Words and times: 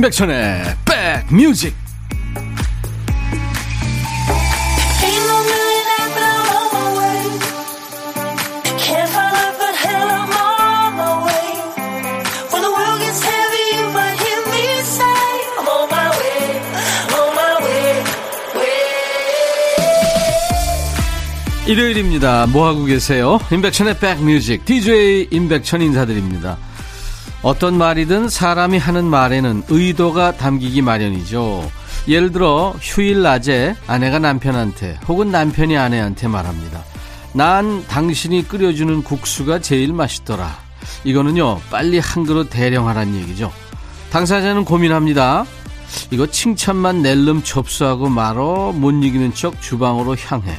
임백천의 0.00 0.62
백뮤직 1.28 1.76
일요일입니다. 21.66 22.46
뭐하고 22.46 22.86
계세요? 22.86 23.38
임백천의 23.52 23.98
백뮤직 23.98 24.64
DJ 24.64 25.28
임백천 25.30 25.82
인사드립니다. 25.82 26.56
어떤 27.42 27.78
말이든 27.78 28.28
사람이 28.28 28.78
하는 28.78 29.04
말에는 29.06 29.64
의도가 29.68 30.36
담기기 30.36 30.82
마련이죠. 30.82 31.70
예를 32.06 32.32
들어 32.32 32.74
휴일 32.80 33.22
낮에 33.22 33.74
아내가 33.86 34.18
남편한테 34.18 34.98
혹은 35.08 35.30
남편이 35.30 35.76
아내한테 35.76 36.28
말합니다. 36.28 36.84
난 37.32 37.86
당신이 37.86 38.48
끓여주는 38.48 39.02
국수가 39.02 39.60
제일 39.60 39.92
맛있더라. 39.92 40.58
이거는요 41.04 41.60
빨리 41.70 41.98
한 41.98 42.24
그릇 42.24 42.50
대령하란 42.50 43.14
얘기죠. 43.14 43.52
당사자는 44.10 44.64
고민합니다. 44.64 45.46
이거 46.10 46.26
칭찬만 46.26 47.02
낼름 47.02 47.42
접수하고 47.42 48.08
말어 48.08 48.72
못 48.72 48.90
이기는 48.90 49.34
척 49.34 49.60
주방으로 49.62 50.16
향해. 50.16 50.54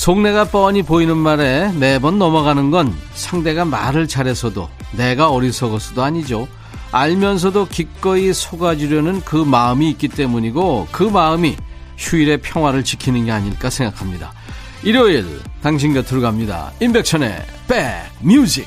속내가 0.00 0.44
뻔히 0.44 0.82
보이는 0.82 1.14
말에 1.14 1.70
매번 1.72 2.18
넘어가는 2.18 2.70
건 2.70 2.96
상대가 3.12 3.66
말을 3.66 4.08
잘해서도 4.08 4.66
내가 4.92 5.28
어리석어서도 5.30 6.02
아니죠. 6.02 6.48
알면서도 6.90 7.68
기꺼이 7.68 8.32
속아주려는 8.32 9.20
그 9.20 9.36
마음이 9.36 9.90
있기 9.90 10.08
때문이고 10.08 10.88
그 10.90 11.02
마음이 11.02 11.54
휴일의 11.98 12.38
평화를 12.38 12.82
지키는 12.82 13.26
게 13.26 13.30
아닐까 13.30 13.68
생각합니다. 13.68 14.32
일요일 14.82 15.38
당신 15.62 15.92
곁으로 15.92 16.22
갑니다. 16.22 16.72
임백천의 16.80 17.44
백뮤직 17.68 18.66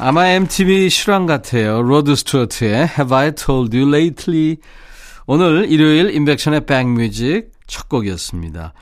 아마 0.00 0.28
MTV 0.28 0.90
실황 0.90 1.26
같아요. 1.26 1.82
로드 1.82 2.14
스튜어트의 2.14 2.88
Have 2.88 3.16
I 3.16 3.32
Told 3.32 3.76
You 3.76 3.92
Lately. 3.92 4.58
오늘 5.26 5.68
일요일 5.68 6.14
이백천의 6.14 6.66
백뮤직 6.66 7.50
첫 7.66 7.88
곡이었습니다. 7.88 8.74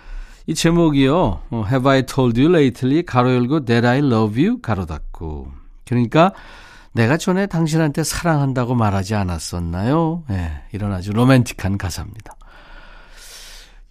이 0.47 0.54
제목이요. 0.54 1.41
어, 1.50 1.65
Have 1.66 1.91
I 1.91 2.03
Told 2.03 2.38
You 2.38 2.54
Lately 2.54 3.03
가로 3.03 3.32
열고 3.32 3.65
That 3.65 3.87
I 3.87 3.99
Love 4.00 4.44
You 4.44 4.60
가로 4.60 4.84
닫고. 4.84 5.50
그러니까 5.87 6.34
내가 6.93 7.16
전에 7.16 7.47
당신한테 7.47 8.04
사랑한다고 8.04 8.75
말하지 8.75 9.15
않았었나요? 9.15 10.25
네, 10.28 10.53
이런 10.72 10.93
아주 10.93 11.12
로맨틱한 11.12 11.78
가사입니다. 11.78 12.34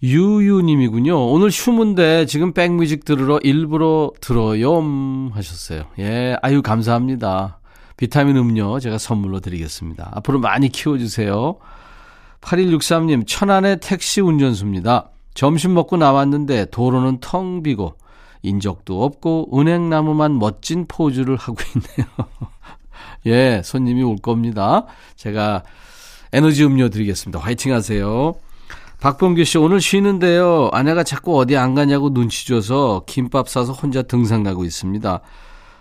유유님이군요. 0.02 1.28
오늘 1.28 1.48
휴문데 1.50 2.26
지금 2.26 2.52
백뮤직 2.52 3.04
들으러 3.04 3.38
일부러 3.42 4.12
들어요 4.20 4.82
하셨어요. 5.32 5.84
예, 5.98 6.36
아유 6.42 6.62
감사합니다. 6.62 7.60
비타민 7.96 8.36
음료 8.36 8.78
제가 8.78 8.98
선물로 8.98 9.40
드리겠습니다. 9.40 10.10
앞으로 10.14 10.38
많이 10.38 10.68
키워주세요. 10.68 11.56
8163님, 12.42 13.26
천안의 13.26 13.78
택시 13.80 14.20
운전수입니다. 14.20 15.08
점심 15.34 15.74
먹고 15.74 15.96
나왔는데 15.96 16.66
도로는 16.66 17.18
텅 17.20 17.62
비고 17.62 17.94
인적도 18.42 19.02
없고 19.02 19.58
은행나무만 19.58 20.38
멋진 20.38 20.86
포즈를 20.86 21.36
하고 21.36 21.56
있네요. 21.74 22.06
예, 23.26 23.62
손님이 23.64 24.02
올 24.02 24.16
겁니다. 24.18 24.84
제가 25.16 25.62
에너지 26.32 26.64
음료 26.64 26.90
드리겠습니다. 26.90 27.40
화이팅 27.40 27.72
하세요. 27.72 28.34
박봉규 29.06 29.44
씨 29.44 29.56
오늘 29.56 29.80
쉬는데요. 29.80 30.68
아내가 30.72 31.04
자꾸 31.04 31.38
어디 31.38 31.56
안 31.56 31.76
가냐고 31.76 32.12
눈치 32.12 32.44
줘서 32.44 33.04
김밥 33.06 33.48
사서 33.48 33.72
혼자 33.72 34.02
등산 34.02 34.42
가고 34.42 34.64
있습니다. 34.64 35.20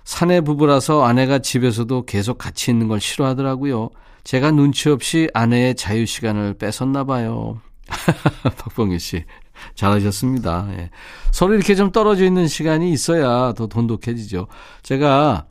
사내 0.03 0.41
부부라서 0.41 1.03
아내가 1.03 1.39
집에서도 1.39 2.05
계속 2.05 2.37
같이 2.37 2.69
있는 2.69 2.87
걸 2.87 3.01
싫어하더라고요. 3.01 3.89
제가 4.23 4.51
눈치 4.51 4.89
없이 4.89 5.27
아내의 5.33 5.73
자유 5.73 6.05
시간을 6.05 6.53
뺏었나 6.59 7.03
봐요. 7.05 7.59
박봉규 8.43 8.99
씨 8.99 9.25
잘하셨습니다. 9.73 10.67
예. 10.77 10.91
서로 11.31 11.55
이렇게 11.55 11.73
좀 11.73 11.91
떨어져 11.91 12.25
있는 12.25 12.47
시간이 12.47 12.91
있어야 12.91 13.53
더 13.53 13.65
돈독해지죠. 13.65 14.45
제가 14.83 15.47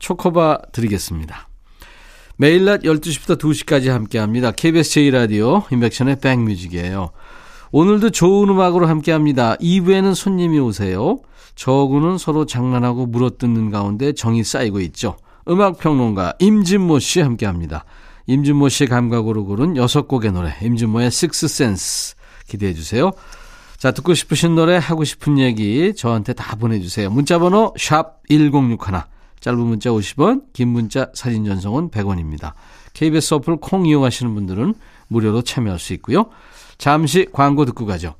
초코바 0.00 0.62
드리겠습니다. 0.72 1.46
매일 2.36 2.64
낮 2.64 2.82
12시부터 2.82 3.38
2시까지 3.38 3.88
함께 3.88 4.18
합니다. 4.18 4.50
KBS 4.50 5.00
제2라디오 5.00 5.70
인백션의 5.72 6.18
백뮤직이에요. 6.20 7.10
오늘도 7.70 8.10
좋은 8.10 8.48
음악으로 8.48 8.86
함께 8.86 9.12
합니다. 9.12 9.56
2부에는 9.60 10.14
손님이 10.14 10.58
오세요. 10.58 11.18
저구는 11.54 12.18
서로 12.18 12.46
장난하고 12.46 13.06
물어뜯는 13.06 13.70
가운데 13.70 14.12
정이 14.12 14.42
쌓이고 14.42 14.80
있죠. 14.80 15.16
음악평론가 15.48 16.34
임진모 16.40 16.98
씨 16.98 17.20
함께 17.20 17.46
합니다. 17.46 17.84
임진모 18.26 18.68
씨의 18.68 18.88
감각으로 18.88 19.44
고른 19.44 19.74
6곡의 19.74 20.32
노래, 20.32 20.54
임진모의 20.62 21.10
식스센스 21.10 22.14
기대해 22.48 22.74
주세요. 22.74 23.12
자, 23.76 23.90
듣고 23.90 24.14
싶으신 24.14 24.54
노래, 24.54 24.76
하고 24.76 25.04
싶은 25.04 25.38
얘기 25.38 25.94
저한테 25.94 26.32
다 26.32 26.56
보내주세요. 26.56 27.10
문자번호 27.10 27.74
샵 27.78 28.22
1061. 28.28 28.78
짧은 29.44 29.58
문자 29.58 29.90
50원, 29.90 30.44
긴 30.54 30.68
문자 30.68 31.10
사진 31.12 31.44
전송은 31.44 31.90
100원입니다. 31.90 32.54
KBS 32.94 33.34
어플 33.34 33.56
콩 33.56 33.84
이용하시는 33.84 34.34
분들은 34.34 34.72
무료로 35.08 35.42
참여할 35.42 35.78
수 35.78 35.92
있고요. 35.92 36.30
잠시 36.78 37.28
광고 37.30 37.66
듣고 37.66 37.84
가죠. 37.84 38.14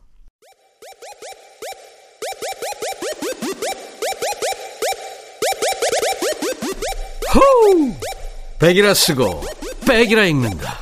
호우! 7.35 7.91
백이라 8.61 8.93
쓰고 8.93 9.45
백이라 9.89 10.27
읽는다. 10.27 10.79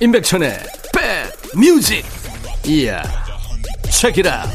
임백천의 0.00 0.58
백 0.92 1.56
뮤직. 1.56 2.04
이야. 2.66 3.04
책이라. 3.88 4.46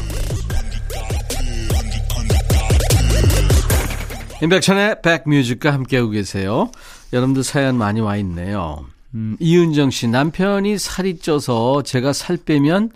임백천의 4.42 5.02
백뮤직과 5.02 5.72
함께하고 5.72 6.10
계세요. 6.10 6.68
여러분들 7.12 7.44
사연 7.44 7.78
많이 7.78 8.00
와 8.00 8.16
있네요. 8.16 8.84
음, 9.14 9.36
이은정 9.38 9.90
씨, 9.90 10.08
남편이 10.08 10.78
살이 10.78 11.18
쪄서 11.18 11.84
제가 11.84 12.12
살 12.12 12.38
빼면 12.38 12.90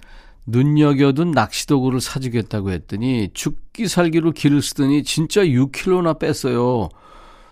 눈여겨둔 0.47 1.31
낚시도구를 1.31 2.01
사주겠다고 2.01 2.73
했더니 2.73 3.31
죽기 3.33 3.87
살기로 3.87 4.33
기를 4.33 4.61
쓰더니 4.61 5.05
진짜 5.05 5.43
6kg나 5.43 6.19
뺐어요. 6.19 6.89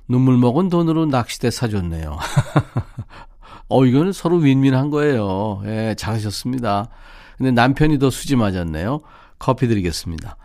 눈물 0.08 0.38
먹은 0.38 0.70
돈으로 0.70 1.06
낚시대 1.06 1.52
사줬네요. 1.52 2.18
어, 3.68 3.86
이거는 3.86 4.12
서로 4.12 4.38
윈윈한 4.38 4.90
거예요. 4.90 5.62
예, 5.66 5.94
잘하셨습니다. 5.96 6.88
근데 7.38 7.52
남편이 7.52 8.00
더 8.00 8.10
수지 8.10 8.34
맞았네요. 8.34 9.02
커피 9.38 9.68
드리겠습니다. 9.68 10.36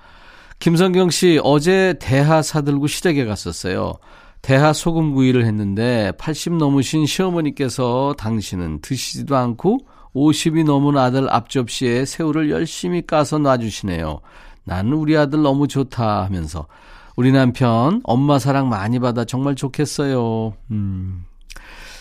김성경 0.60 1.10
씨, 1.10 1.40
어제 1.42 1.96
대하 2.00 2.42
사들고 2.42 2.88
시댁에 2.88 3.24
갔었어요. 3.24 3.94
대하 4.42 4.74
소금구이를 4.74 5.46
했는데 5.46 6.12
80 6.18 6.56
넘으신 6.58 7.06
시어머니께서 7.06 8.14
당신은 8.18 8.82
드시지도 8.82 9.38
않고 9.38 9.80
50이 10.14 10.66
넘은 10.66 10.98
아들 10.98 11.30
앞접시에 11.30 12.04
새우를 12.06 12.50
열심히 12.50 13.06
까서 13.06 13.38
놔주시네요. 13.38 14.20
나는 14.66 14.94
우리 14.94 15.16
아들 15.18 15.42
너무 15.42 15.68
좋다 15.68 16.26
하면서 16.26 16.68
우리 17.16 17.32
남편 17.32 18.02
엄마 18.04 18.38
사랑 18.38 18.70
많이 18.70 19.00
받아 19.00 19.24
정말 19.24 19.56
좋겠어요. 19.56 20.54
음, 20.72 21.26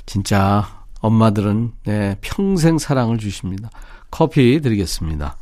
진짜 0.05 0.85
엄마들은 1.01 1.73
네, 1.85 2.17
평생 2.21 2.79
사랑을 2.79 3.19
주십니다. 3.19 3.71
커피 4.11 4.61
드리겠습니다. 4.61 5.37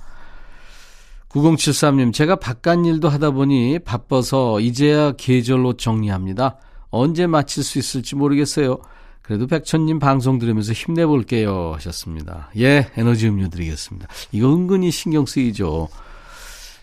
9073님, 1.37 2.15
제가 2.15 2.37
바깥 2.37 2.87
일도 2.87 3.11
하다 3.11 3.33
보니 3.33 3.81
바빠서 3.81 4.59
이제야 4.59 5.13
계절 5.13 5.67
옷 5.67 5.79
정리합니다. 5.79 6.57
언제 6.89 7.27
마칠 7.27 7.63
수 7.63 7.79
있을지 7.79 8.17
모르겠어요. 8.17 8.79
그래도 9.21 9.47
백천님 9.47 9.99
방송 9.99 10.39
들으면서 10.39 10.73
힘내볼게요. 10.73 11.75
하셨습니다. 11.75 12.51
예, 12.57 12.91
에너지 12.97 13.29
음료 13.29 13.49
드리겠습니다. 13.49 14.09
이거 14.33 14.55
은근히 14.55 14.91
신경 14.91 15.27
쓰이죠. 15.27 15.89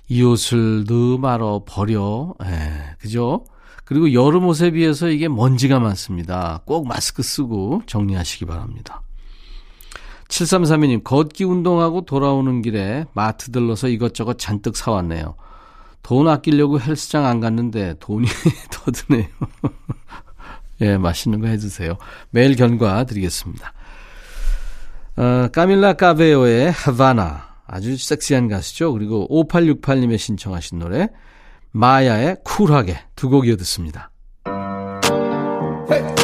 이 0.08 0.22
옷을 0.22 0.84
넣어 0.88 1.18
말어 1.18 1.64
버려. 1.66 2.36
예, 2.46 2.96
그죠? 3.00 3.46
그리고 3.86 4.14
여름 4.14 4.46
옷에 4.46 4.70
비해서 4.72 5.10
이게 5.10 5.28
먼지가 5.30 5.80
많습니다. 5.80 6.62
꼭 6.66 6.88
마스크 6.88 7.24
쓰고 7.24 7.84
정리하시기 7.88 8.46
바랍니다. 8.46 9.02
7332님, 10.28 11.04
걷기 11.04 11.44
운동하고 11.44 12.06
돌아오는 12.06 12.62
길에 12.62 13.06
마트 13.14 13.52
들러서 13.52 13.88
이것저것 13.88 14.38
잔뜩 14.40 14.76
사왔네요. 14.76 15.36
돈 16.02 16.28
아끼려고 16.28 16.80
헬스장 16.80 17.26
안 17.26 17.40
갔는데 17.40 17.96
돈이 18.00 18.28
더 18.72 18.92
드네요. 18.92 19.28
예, 20.82 20.98
맛있는 20.98 21.40
거 21.40 21.48
해주세요. 21.48 21.98
매일 22.32 22.56
견과 22.56 23.04
드리겠습니다. 23.06 23.74
어, 25.18 25.48
까밀라 25.54 25.94
까베오의 25.94 26.72
하바나. 26.72 27.54
아주 27.66 27.96
섹시한 27.96 28.50
가수죠. 28.50 28.92
그리고 28.94 29.28
5868님의 29.30 30.18
신청하신 30.18 30.80
노래, 30.80 31.08
마야의 31.72 32.38
쿨하게 32.44 33.00
두 33.16 33.30
곡 33.30 33.48
이어 33.48 33.56
듣습니다. 33.56 34.12
Hey. 35.90 36.23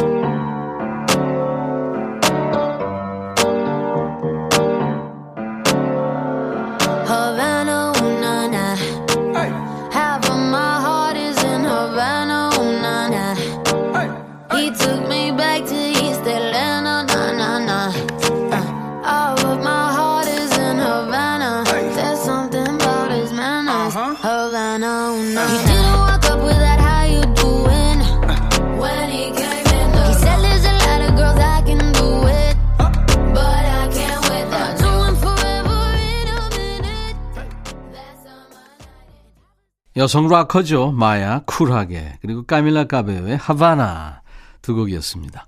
여성 40.00 40.28
락커죠. 40.28 40.92
마야, 40.92 41.42
쿨하게. 41.44 42.14
그리고 42.22 42.42
까밀라 42.44 42.84
까베오의 42.84 43.36
하바나 43.36 44.22
두 44.62 44.74
곡이었습니다. 44.74 45.46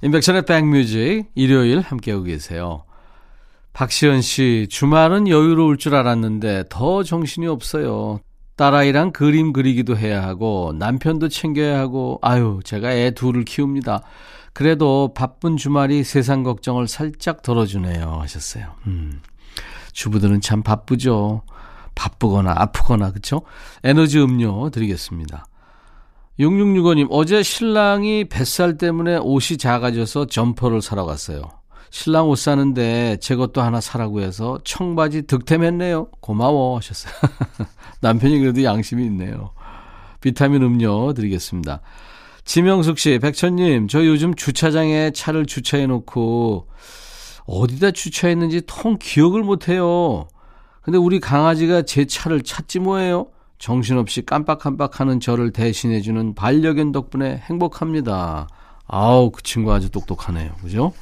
인백션의 0.00 0.46
백뮤직 0.46 1.26
일요일 1.34 1.82
함께하고 1.82 2.24
계세요. 2.24 2.84
박시현 3.74 4.22
씨, 4.22 4.68
주말은 4.70 5.28
여유로울 5.28 5.76
줄 5.76 5.94
알았는데 5.96 6.64
더 6.70 7.02
정신이 7.02 7.46
없어요. 7.46 8.20
딸아이랑 8.56 9.12
그림 9.12 9.52
그리기도 9.52 9.98
해야 9.98 10.22
하고 10.22 10.72
남편도 10.78 11.28
챙겨야 11.28 11.78
하고 11.78 12.18
아유 12.22 12.60
제가 12.64 12.92
애 12.92 13.10
둘을 13.10 13.44
키웁니다. 13.44 14.00
그래도 14.54 15.12
바쁜 15.14 15.58
주말이 15.58 16.04
세상 16.04 16.42
걱정을 16.42 16.88
살짝 16.88 17.42
덜어주네요 17.42 18.18
하셨어요. 18.22 18.66
음, 18.86 19.20
주부들은 19.92 20.40
참 20.40 20.62
바쁘죠. 20.62 21.42
바쁘거나 21.98 22.54
아프거나 22.56 23.10
그쵸? 23.10 23.42
에너지 23.82 24.20
음료 24.20 24.70
드리겠습니다. 24.70 25.46
6665님 26.38 27.08
어제 27.10 27.42
신랑이 27.42 28.26
뱃살 28.28 28.78
때문에 28.78 29.16
옷이 29.16 29.58
작아져서 29.58 30.26
점퍼를 30.26 30.80
사러 30.80 31.04
갔어요. 31.04 31.42
신랑 31.90 32.28
옷 32.28 32.36
사는데 32.36 33.16
제 33.20 33.34
것도 33.34 33.62
하나 33.62 33.80
사라고 33.80 34.20
해서 34.20 34.58
청바지 34.62 35.22
득템했네요. 35.22 36.10
고마워 36.20 36.76
하셨어요. 36.76 37.12
남편이 38.00 38.38
그래도 38.38 38.62
양심이 38.62 39.04
있네요. 39.06 39.50
비타민 40.20 40.62
음료 40.62 41.12
드리겠습니다. 41.14 41.80
지명숙 42.44 42.98
씨, 42.98 43.18
백천님, 43.18 43.88
저 43.88 44.06
요즘 44.06 44.34
주차장에 44.34 45.10
차를 45.10 45.46
주차해 45.46 45.86
놓고 45.86 46.68
어디다 47.46 47.90
주차했는지 47.90 48.62
통 48.66 48.98
기억을 49.00 49.42
못 49.42 49.68
해요. 49.68 50.28
근데 50.82 50.98
우리 50.98 51.20
강아지가 51.20 51.82
제 51.82 52.06
차를 52.06 52.42
찾지 52.42 52.80
뭐예요? 52.80 53.28
정신없이 53.58 54.22
깜빡깜빡하는 54.24 55.20
저를 55.20 55.52
대신해주는 55.52 56.34
반려견 56.34 56.92
덕분에 56.92 57.42
행복합니다. 57.44 58.48
아우, 58.86 59.30
그 59.30 59.42
친구 59.42 59.72
아주 59.72 59.90
똑똑하네요. 59.90 60.52
그죠? 60.62 60.92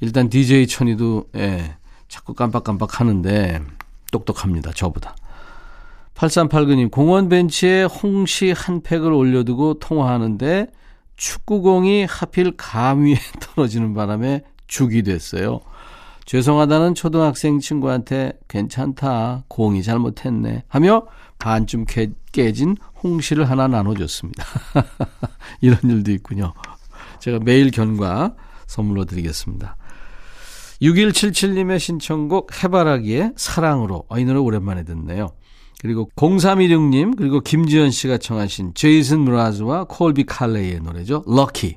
일단 0.00 0.28
DJ 0.28 0.66
천이도, 0.66 1.26
예, 1.36 1.76
자꾸 2.08 2.34
깜빡깜빡 2.34 3.00
하는데 3.00 3.60
똑똑합니다. 4.10 4.72
저보다. 4.72 5.14
8389님, 6.14 6.90
공원 6.90 7.28
벤치에 7.28 7.84
홍시 7.84 8.52
한 8.52 8.82
팩을 8.82 9.12
올려두고 9.12 9.80
통화하는데 9.80 10.68
축구공이 11.16 12.04
하필 12.04 12.56
감 12.56 13.04
위에 13.04 13.16
떨어지는 13.40 13.94
바람에 13.94 14.42
죽이 14.66 15.02
됐어요. 15.02 15.60
죄송하다는 16.24 16.94
초등학생 16.94 17.60
친구한테 17.60 18.32
괜찮다, 18.48 19.44
공이 19.48 19.82
잘못했네 19.82 20.64
하며 20.68 21.06
반쯤 21.38 21.84
깨, 21.86 22.10
깨진 22.32 22.76
홍시를 23.02 23.48
하나 23.50 23.68
나눠줬습니다. 23.68 24.44
이런 25.60 25.78
일도 25.82 26.12
있군요. 26.12 26.54
제가 27.20 27.38
매일 27.40 27.70
견과 27.70 28.34
선물로 28.66 29.04
드리겠습니다. 29.04 29.76
6177님의 30.82 31.78
신청곡 31.78 32.62
해바라기의 32.62 33.32
사랑으로 33.36 34.04
어, 34.08 34.18
이 34.18 34.24
노래 34.24 34.38
오랜만에 34.38 34.84
듣네요. 34.84 35.28
그리고 35.80 36.08
0316님 36.16 37.16
그리고 37.16 37.40
김지현 37.40 37.90
씨가 37.90 38.18
청하신 38.18 38.72
제이슨 38.74 39.20
무라즈와 39.20 39.84
콜비 39.84 40.24
칼레이의 40.24 40.80
노래죠. 40.80 41.24
럭키 41.26 41.76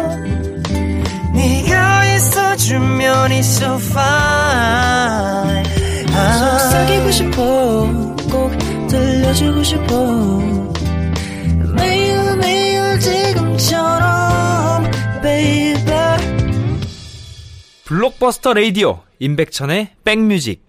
블록버스터 17.85 18.53
레이디오 18.53 18.99
임백천의 19.17 19.89
백뮤직 20.03 20.63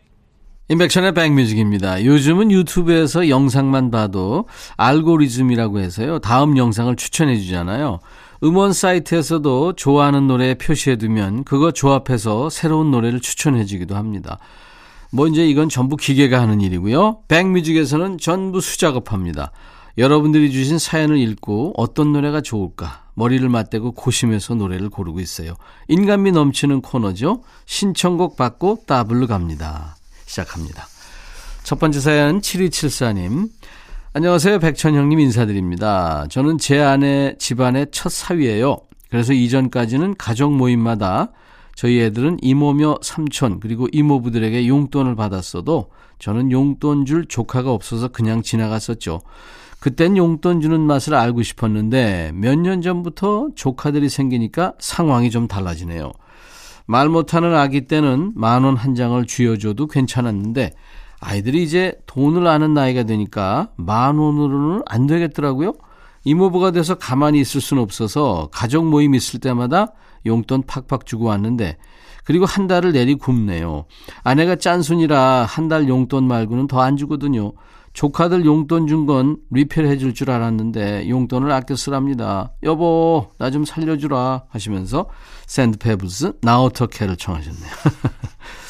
인백션의 0.70 1.12
백뮤직입니다. 1.12 2.02
요즘은 2.02 2.50
유튜브에서 2.50 3.28
영상만 3.28 3.90
봐도 3.90 4.46
알고리즘이라고 4.78 5.80
해서요. 5.80 6.18
다음 6.20 6.56
영상을 6.56 6.96
추천해 6.96 7.36
주잖아요. 7.36 8.00
음원 8.44 8.72
사이트에서도 8.72 9.74
좋아하는 9.74 10.26
노래 10.26 10.54
표시해두면 10.54 11.44
그거 11.44 11.70
조합해서 11.70 12.50
새로운 12.50 12.90
노래를 12.90 13.20
추천해 13.20 13.64
주기도 13.64 13.94
합니다. 13.94 14.38
뭐 15.12 15.28
이제 15.28 15.46
이건 15.46 15.68
전부 15.68 15.96
기계가 15.96 16.40
하는 16.40 16.60
일이고요. 16.60 17.20
백뮤직에서는 17.28 18.18
전부 18.18 18.60
수작업합니다. 18.60 19.52
여러분들이 19.98 20.50
주신 20.50 20.78
사연을 20.78 21.18
읽고 21.18 21.74
어떤 21.76 22.12
노래가 22.12 22.40
좋을까 22.40 23.04
머리를 23.14 23.46
맞대고 23.48 23.92
고심해서 23.92 24.54
노래를 24.54 24.88
고르고 24.88 25.20
있어요. 25.20 25.54
인간미 25.88 26.32
넘치는 26.32 26.80
코너죠. 26.80 27.42
신청곡 27.66 28.36
받고 28.36 28.84
따블로 28.86 29.26
갑니다. 29.26 29.96
시작합니다. 30.26 30.86
첫 31.62 31.78
번째 31.78 32.00
사연 32.00 32.40
7274님. 32.40 33.50
안녕하세요. 34.14 34.58
백천형님 34.58 35.20
인사드립니다. 35.20 36.26
저는 36.28 36.58
제 36.58 36.78
아내 36.80 37.34
집안의 37.38 37.86
첫 37.92 38.10
사위예요. 38.12 38.76
그래서 39.08 39.32
이전까지는 39.32 40.16
가족 40.18 40.52
모임마다 40.54 41.30
저희 41.74 42.00
애들은 42.02 42.38
이모며 42.42 42.98
삼촌 43.00 43.58
그리고 43.58 43.88
이모부들에게 43.90 44.68
용돈을 44.68 45.16
받았어도 45.16 45.90
저는 46.18 46.50
용돈 46.50 47.06
줄 47.06 47.24
조카가 47.26 47.72
없어서 47.72 48.08
그냥 48.08 48.42
지나갔었죠. 48.42 49.22
그땐 49.80 50.16
용돈 50.18 50.60
주는 50.60 50.78
맛을 50.80 51.14
알고 51.14 51.42
싶었는데 51.42 52.32
몇 52.34 52.56
년 52.58 52.82
전부터 52.82 53.48
조카들이 53.54 54.10
생기니까 54.10 54.74
상황이 54.78 55.30
좀 55.30 55.48
달라지네요. 55.48 56.12
말 56.84 57.08
못하는 57.08 57.54
아기 57.54 57.86
때는 57.86 58.32
만 58.34 58.64
원 58.64 58.76
한 58.76 58.94
장을 58.94 59.24
쥐어줘도 59.24 59.86
괜찮았는데 59.86 60.72
아이들이 61.24 61.62
이제 61.62 61.94
돈을 62.06 62.46
아는 62.48 62.74
나이가 62.74 63.04
되니까 63.04 63.68
만 63.76 64.16
원으로는 64.18 64.82
안 64.86 65.06
되겠더라고요. 65.06 65.72
이모부가 66.24 66.72
돼서 66.72 66.96
가만히 66.96 67.40
있을 67.40 67.60
수는 67.60 67.82
없어서 67.82 68.48
가족 68.52 68.86
모임 68.86 69.14
있을 69.14 69.38
때마다 69.40 69.92
용돈 70.26 70.62
팍팍 70.66 71.06
주고 71.06 71.26
왔는데 71.26 71.78
그리고 72.24 72.44
한 72.44 72.66
달을 72.66 72.92
내리 72.92 73.14
굶네요. 73.16 73.84
아내가 74.24 74.56
짠순이라 74.56 75.44
한 75.48 75.68
달 75.68 75.88
용돈 75.88 76.24
말고는 76.28 76.66
더 76.68 76.80
안 76.80 76.96
주거든요. 76.96 77.52
조카들 77.92 78.44
용돈 78.44 78.86
준 78.88 79.06
건 79.06 79.36
리필 79.50 79.86
해줄 79.86 80.14
줄 80.14 80.30
알았는데 80.30 81.08
용돈을 81.08 81.50
아껴 81.52 81.76
쓰랍니다. 81.76 82.52
여보 82.62 83.28
나 83.38 83.50
좀 83.50 83.64
살려주라 83.64 84.44
하시면서 84.48 85.06
샌드페블스 85.46 86.34
나 86.42 86.60
어떡해를 86.62 87.16
청하셨네요. 87.16 87.70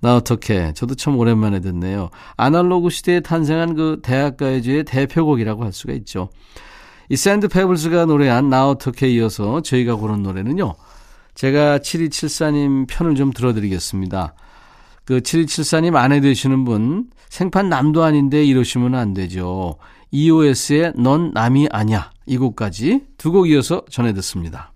나 0.00 0.16
어떡해 0.16 0.72
저도 0.74 0.94
참 0.94 1.16
오랜만에 1.16 1.60
듣네요. 1.60 2.10
아날로그 2.36 2.90
시대에 2.90 3.20
탄생한 3.20 3.74
그 3.74 4.00
대학가요제의 4.02 4.84
대표곡이라고 4.84 5.64
할 5.64 5.72
수가 5.72 5.92
있죠. 5.94 6.28
이 7.08 7.16
샌드 7.16 7.48
페블스가 7.48 8.06
노래한 8.06 8.48
나 8.50 8.68
어떡해 8.68 9.08
이어서 9.10 9.62
저희가 9.62 9.94
고른 9.96 10.22
노래는요. 10.22 10.74
제가 11.34 11.78
7274님 11.78 12.86
편을 12.88 13.14
좀 13.14 13.32
들어드리겠습니다. 13.32 14.34
그 15.04 15.20
7274님 15.20 15.94
아내 15.96 16.20
되시는 16.20 16.64
분 16.64 17.10
생판 17.28 17.68
남도 17.68 18.02
아닌데 18.02 18.44
이러시면 18.44 18.94
안 18.94 19.14
되죠. 19.14 19.76
EOS의 20.10 20.94
넌 20.96 21.32
남이 21.32 21.68
아냐 21.70 22.10
이 22.26 22.38
곡까지 22.38 23.02
두 23.18 23.30
곡 23.32 23.48
이어서 23.50 23.84
전해 23.90 24.12
듣습니다. 24.14 24.72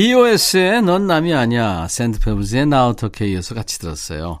EOS의 0.00 0.82
넌 0.82 1.06
남이 1.06 1.34
아니야. 1.34 1.86
샌드페블즈의 1.86 2.66
나 2.66 2.86
어떻게 2.86 3.26
이어서 3.26 3.54
같이 3.54 3.78
들었어요. 3.78 4.40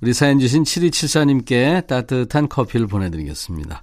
우리 0.00 0.14
사연 0.14 0.38
주신 0.38 0.62
7274님께 0.62 1.86
따뜻한 1.86 2.48
커피를 2.48 2.86
보내드리겠습니다. 2.86 3.82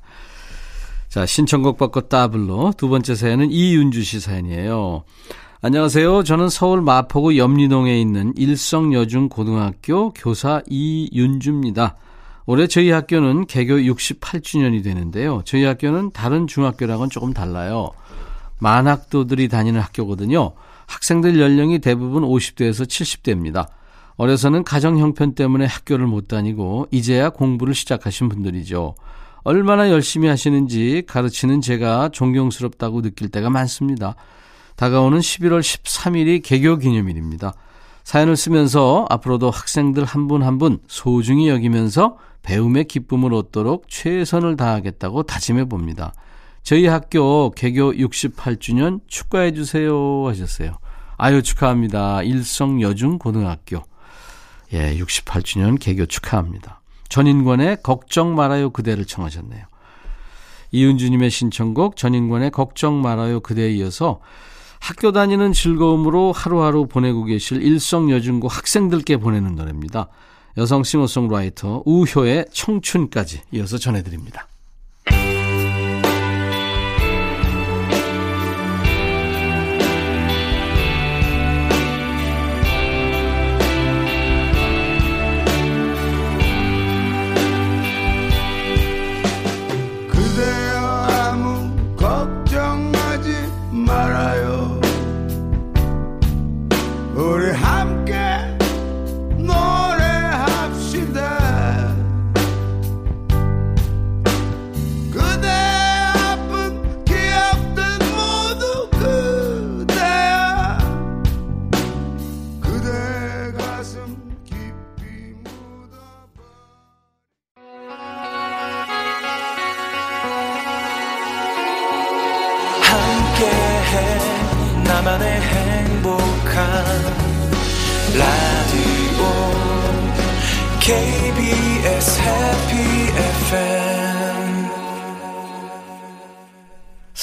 자, 1.11 1.25
신청곡 1.25 1.77
받고 1.77 2.07
따블로 2.07 2.71
두 2.77 2.87
번째 2.87 3.15
사연은 3.15 3.51
이윤주 3.51 4.01
씨 4.01 4.21
사연이에요. 4.21 5.03
안녕하세요. 5.61 6.23
저는 6.23 6.47
서울 6.47 6.81
마포구 6.81 7.37
염리동에 7.37 7.99
있는 7.99 8.31
일성여중 8.37 9.27
고등학교 9.27 10.13
교사 10.13 10.61
이윤주입니다. 10.69 11.97
올해 12.45 12.65
저희 12.65 12.91
학교는 12.91 13.47
개교 13.47 13.75
68주년이 13.75 14.85
되는데요. 14.85 15.41
저희 15.43 15.65
학교는 15.65 16.11
다른 16.11 16.47
중학교랑은 16.47 17.09
조금 17.09 17.33
달라요. 17.33 17.89
만학도들이 18.59 19.49
다니는 19.49 19.81
학교거든요. 19.81 20.53
학생들 20.87 21.41
연령이 21.41 21.79
대부분 21.79 22.23
50대에서 22.23 22.85
70대입니다. 22.85 23.67
어려서는 24.15 24.63
가정 24.63 24.97
형편 24.97 25.35
때문에 25.35 25.65
학교를 25.65 26.07
못 26.07 26.29
다니고 26.29 26.87
이제야 26.89 27.31
공부를 27.31 27.75
시작하신 27.75 28.29
분들이죠. 28.29 28.95
얼마나 29.43 29.89
열심히 29.89 30.27
하시는지 30.27 31.03
가르치는 31.07 31.61
제가 31.61 32.09
존경스럽다고 32.09 33.01
느낄 33.01 33.29
때가 33.29 33.49
많습니다. 33.49 34.15
다가오는 34.75 35.19
11월 35.19 35.61
13일이 35.61 36.41
개교 36.43 36.77
기념일입니다. 36.77 37.53
사연을 38.03 38.35
쓰면서 38.35 39.05
앞으로도 39.09 39.51
학생들 39.51 40.05
한분 40.05 40.43
한 40.43 40.57
분 40.57 40.79
소중히 40.87 41.49
여기면서 41.49 42.17
배움의 42.41 42.85
기쁨을 42.85 43.33
얻도록 43.33 43.85
최선을 43.87 44.57
다하겠다고 44.57 45.23
다짐해 45.23 45.65
봅니다. 45.65 46.13
저희 46.63 46.87
학교 46.87 47.51
개교 47.51 47.93
68주년 47.93 49.01
축하해 49.07 49.53
주세요 49.53 50.27
하셨어요. 50.27 50.77
아유 51.17 51.41
축하합니다. 51.43 52.23
일성여중 52.23 53.19
고등학교. 53.19 53.83
예, 54.73 54.97
68주년 54.97 55.79
개교 55.79 56.05
축하합니다. 56.05 56.80
전인권의 57.11 57.83
걱정 57.83 58.35
말아요 58.35 58.69
그대를 58.69 59.05
청하셨네요. 59.05 59.65
이은주님의 60.71 61.29
신청곡 61.29 61.97
전인권의 61.97 62.51
걱정 62.51 63.01
말아요 63.01 63.41
그대에 63.41 63.69
이어서 63.73 64.21
학교 64.79 65.11
다니는 65.11 65.51
즐거움으로 65.51 66.31
하루하루 66.31 66.87
보내고 66.87 67.25
계실 67.25 67.61
일성여중고 67.61 68.47
학생들께 68.47 69.17
보내는 69.17 69.55
노래입니다. 69.55 70.07
여성 70.57 70.83
싱어송라이터 70.83 71.83
우효의 71.85 72.45
청춘까지 72.51 73.41
이어서 73.51 73.77
전해드립니다. 73.77 74.47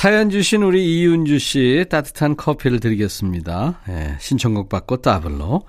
사연 0.08 0.30
주신 0.30 0.62
우리 0.62 1.00
이윤주 1.00 1.38
씨 1.38 1.84
따뜻한 1.90 2.36
커피를 2.36 2.80
드리겠습니다. 2.80 3.80
예, 3.90 4.16
신청곡 4.18 4.70
받고 4.70 5.02
따블로. 5.02 5.64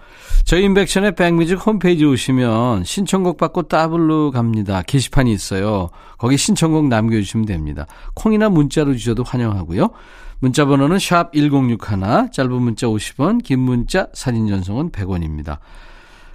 저희 0.46 0.63
인백션의 0.63 1.15
백뮤직 1.15 1.55
홈페이지 1.67 2.05
오시면 2.05 2.86
신청곡 2.86 3.36
받고 3.36 3.63
따블로 3.63 4.31
갑니다. 4.31 4.81
게시판이 4.84 5.34
있어요. 5.34 5.89
거기 6.17 6.38
신청곡 6.38 6.88
남겨주시면 6.88 7.48
됩니다. 7.48 7.86
콩이나 8.13 8.48
문자로 8.48 8.93
주셔도 8.96 9.24
환영하고요. 9.24 9.89
문자 10.39 10.63
번호는 10.63 11.00
샵 11.00 11.34
1061, 11.34 12.31
짧은 12.31 12.50
문자 12.50 12.88
50원, 12.88 13.43
긴 13.43 13.60
문자 13.60 14.08
사진 14.13 14.48
전송은 14.48 14.91
100원입니다. 14.91 15.58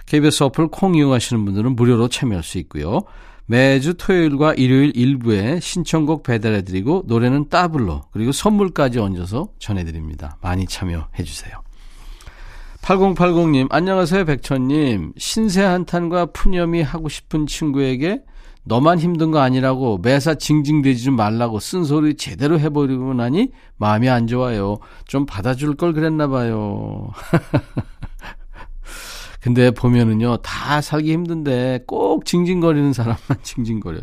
KBS 0.05 0.43
어플 0.43 0.67
콩 0.67 0.95
이용하시는 0.95 1.43
분들은 1.45 1.75
무료로 1.75 2.07
참여할 2.07 2.43
수 2.43 2.57
있고요. 2.59 3.01
매주 3.47 3.93
토요일과 3.95 4.55
일요일 4.55 4.91
일부에 4.95 5.59
신청곡 5.59 6.23
배달해드리고 6.23 7.03
노래는 7.05 7.49
따블로 7.49 8.05
그리고 8.11 8.31
선물까지 8.31 8.99
얹어서 8.99 9.49
전해드립니다. 9.59 10.37
많이 10.41 10.65
참여해주세요. 10.65 11.61
8080님 12.81 13.67
안녕하세요 13.71 14.25
백천님 14.25 15.13
신세 15.17 15.63
한탄과 15.63 16.27
푸념이 16.27 16.83
하고 16.83 17.09
싶은 17.09 17.47
친구에게 17.47 18.21
너만 18.63 18.99
힘든 18.99 19.31
거 19.31 19.39
아니라고 19.39 19.99
매사 19.99 20.35
징징대지 20.35 21.03
좀 21.03 21.15
말라고 21.15 21.59
쓴소리 21.59 22.15
제대로 22.15 22.59
해버리고 22.59 23.13
나니 23.13 23.51
마음이 23.77 24.09
안 24.09 24.25
좋아요. 24.25 24.79
좀 25.05 25.25
받아줄 25.27 25.75
걸 25.75 25.93
그랬나 25.93 26.27
봐요. 26.27 27.11
근데 29.45 29.69
보면은요, 29.69 30.37
다 30.37 30.81
살기 30.81 31.13
힘든데 31.13 31.81
꼭 31.85 32.25
징징거리는 32.25 32.93
사람만 32.93 33.19
징징거려요. 33.43 34.01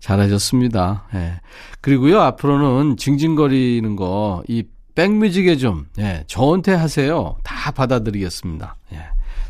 잘하셨습니다. 0.00 1.08
예. 1.14 1.40
그리고요, 1.80 2.20
앞으로는 2.20 2.98
징징거리는 2.98 3.96
거, 3.96 4.42
이 4.48 4.64
백뮤직에 4.94 5.56
좀, 5.56 5.86
예, 5.98 6.24
저한테 6.26 6.74
하세요. 6.74 7.36
다 7.42 7.70
받아드리겠습니다. 7.70 8.76
예. 8.92 8.98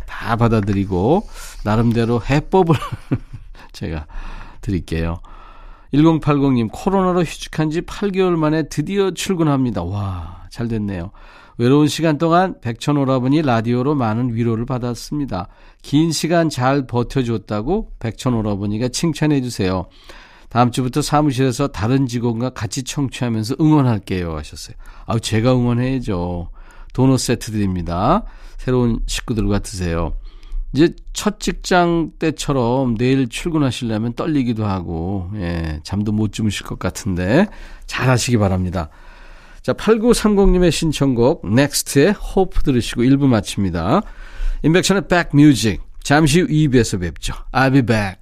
다 0.07 0.37
받아드리고, 0.37 1.26
나름대로 1.64 2.23
해법을 2.23 2.76
제가 3.73 4.07
드릴게요. 4.61 5.19
1080님, 5.92 6.69
코로나로 6.71 7.25
휴직한 7.25 7.71
지 7.71 7.81
8개월 7.81 8.37
만에 8.37 8.69
드디어 8.69 9.11
출근합니다. 9.11 9.83
와, 9.83 10.45
잘 10.50 10.69
됐네요. 10.69 11.11
외로운 11.62 11.87
시간 11.87 12.19
동안 12.19 12.57
백천 12.61 12.97
오라버니 12.97 13.42
라디오로 13.42 13.95
많은 13.95 14.35
위로를 14.35 14.66
받았습니다. 14.66 15.47
긴 15.81 16.11
시간 16.11 16.49
잘 16.50 16.88
버텨줬다고 16.88 17.92
백천 18.00 18.35
오라버니가 18.35 18.88
칭찬해 18.88 19.40
주세요. 19.42 19.87
다음 20.49 20.73
주부터 20.73 21.02
사무실에서 21.02 21.69
다른 21.69 22.09
직원과 22.09 22.50
같이 22.50 22.83
청취하면서 22.83 23.54
응원할게요 23.61 24.37
하셨어요. 24.38 24.75
아, 25.07 25.21
제가 25.21 25.54
응원해야죠. 25.54 26.50
도넛 26.95 27.21
세트 27.21 27.52
드립니다. 27.52 28.25
새로운 28.59 28.99
식구들과 29.07 29.61
드세요. 29.61 30.14
이제 30.75 30.92
첫 31.12 31.38
직장 31.38 32.11
때처럼 32.19 32.97
내일 32.97 33.28
출근하시려면 33.28 34.14
떨리기도 34.14 34.66
하고, 34.66 35.31
예, 35.37 35.78
잠도 35.85 36.11
못 36.11 36.33
주무실 36.33 36.66
것 36.66 36.80
같은데 36.80 37.47
잘 37.87 38.08
하시기 38.08 38.37
바랍니다. 38.39 38.89
자, 39.63 39.73
8930님의 39.73 40.73
신청곡 40.73 41.49
넥스트의 41.49 42.13
호프 42.13 42.63
들으시고 42.65 43.03
1부 43.03 43.27
마칩니다. 43.27 44.03
인백션의 44.63 45.07
백뮤직 45.09 45.83
잠시 46.03 46.41
후 46.41 46.47
2부에서 46.49 47.01
뵙죠. 47.01 47.35
I'll 47.53 47.73
be 47.73 47.83
back. 47.83 48.22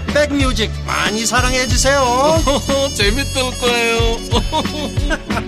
백뮤직 0.13 0.71
많이 0.85 1.25
사랑해 1.25 1.67
주세요 1.67 2.37
재밌을 2.93 3.41
거예요. 3.59 4.17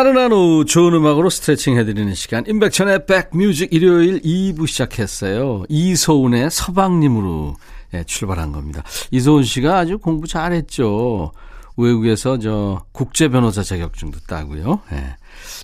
나른한 0.00 0.32
오후 0.32 0.64
좋은 0.64 0.94
음악으로 0.94 1.28
스트레칭 1.28 1.76
해드리는 1.76 2.14
시간 2.14 2.46
임백천의 2.46 3.04
백뮤직 3.04 3.70
일요일 3.70 4.22
2부 4.22 4.66
시작했어요. 4.66 5.64
이소은의 5.68 6.50
서방님으로 6.50 7.56
예, 7.92 8.04
출발한 8.04 8.50
겁니다. 8.50 8.82
이소은 9.10 9.42
씨가 9.42 9.76
아주 9.76 9.98
공부 9.98 10.26
잘했죠. 10.26 11.32
외국에서 11.76 12.38
저 12.38 12.82
국제 12.92 13.28
변호사 13.28 13.62
자격증도 13.62 14.20
따고요. 14.26 14.80
예. 14.92 15.16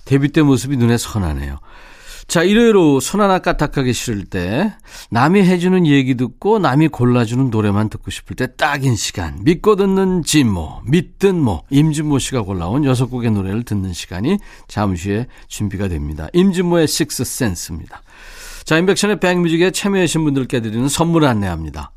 데뷔 0.05 0.29
때 0.29 0.43
모습이 0.43 0.77
눈에 0.77 0.97
선하네요. 0.97 1.57
자, 2.27 2.43
일요일 2.43 2.75
오후 2.75 2.99
손 2.99 3.21
하나 3.21 3.39
까딱하기 3.39 3.93
싫을 3.93 4.25
때 4.25 4.73
남이 5.11 5.43
해주는 5.43 5.87
얘기 5.87 6.15
듣고 6.15 6.59
남이 6.59 6.89
골라주는 6.89 7.49
노래만 7.49 7.87
듣고 7.89 8.11
싶을 8.11 8.35
때 8.35 8.53
딱인 8.57 8.97
시간 8.97 9.43
믿고 9.43 9.77
듣는 9.77 10.23
진모 10.23 10.81
믿든 10.85 11.39
모 11.39 11.63
임진모 11.69 12.19
씨가 12.19 12.41
골라온 12.41 12.83
여섯 12.83 13.05
곡의 13.05 13.31
노래를 13.31 13.63
듣는 13.63 13.93
시간이 13.93 14.39
잠시 14.67 15.09
후에 15.09 15.27
준비가 15.47 15.87
됩니다. 15.87 16.27
임진모의 16.33 16.89
Six 16.89 17.23
Sense입니다. 17.23 18.01
자, 18.65 18.77
인백션의 18.77 19.21
백뮤직에 19.21 19.71
참여하신 19.71 20.25
분들께 20.25 20.59
드리는 20.59 20.89
선물 20.89 21.23
안내합니다. 21.23 21.91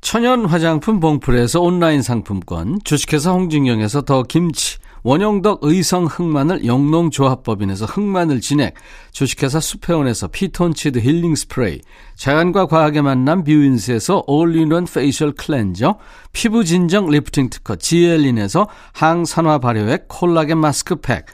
천연 0.00 0.46
화장품 0.46 0.98
봉풀에서 0.98 1.60
온라인 1.60 2.02
상품권, 2.02 2.80
주식회사 2.82 3.30
홍진경에서 3.30 4.02
더 4.02 4.24
김치, 4.24 4.78
원영덕 5.02 5.60
의성 5.62 6.06
흑마늘 6.06 6.64
영농조합법인에서 6.64 7.86
흑마늘 7.86 8.40
진액, 8.40 8.74
주식회사 9.12 9.60
수페온에서 9.60 10.28
피톤치드 10.28 10.98
힐링 10.98 11.34
스프레이, 11.34 11.80
자연과 12.16 12.66
과학의 12.66 13.02
만남 13.02 13.44
뷰인스에서 13.44 14.24
all-in-one 14.26 14.86
facial 14.86 15.32
cleanser, 15.32 15.98
피부 16.32 16.64
진정 16.64 17.08
리프팅 17.08 17.50
특허 17.50 17.76
지엘린에서 17.76 18.68
항산화 18.92 19.58
발효액 19.58 20.08
콜라겐 20.08 20.58
마스크팩, 20.58 21.26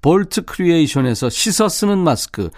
볼트 0.00 0.44
크리에이션에서 0.44 1.28
씻어 1.28 1.68
쓰는 1.68 1.98
마스크, 1.98 2.50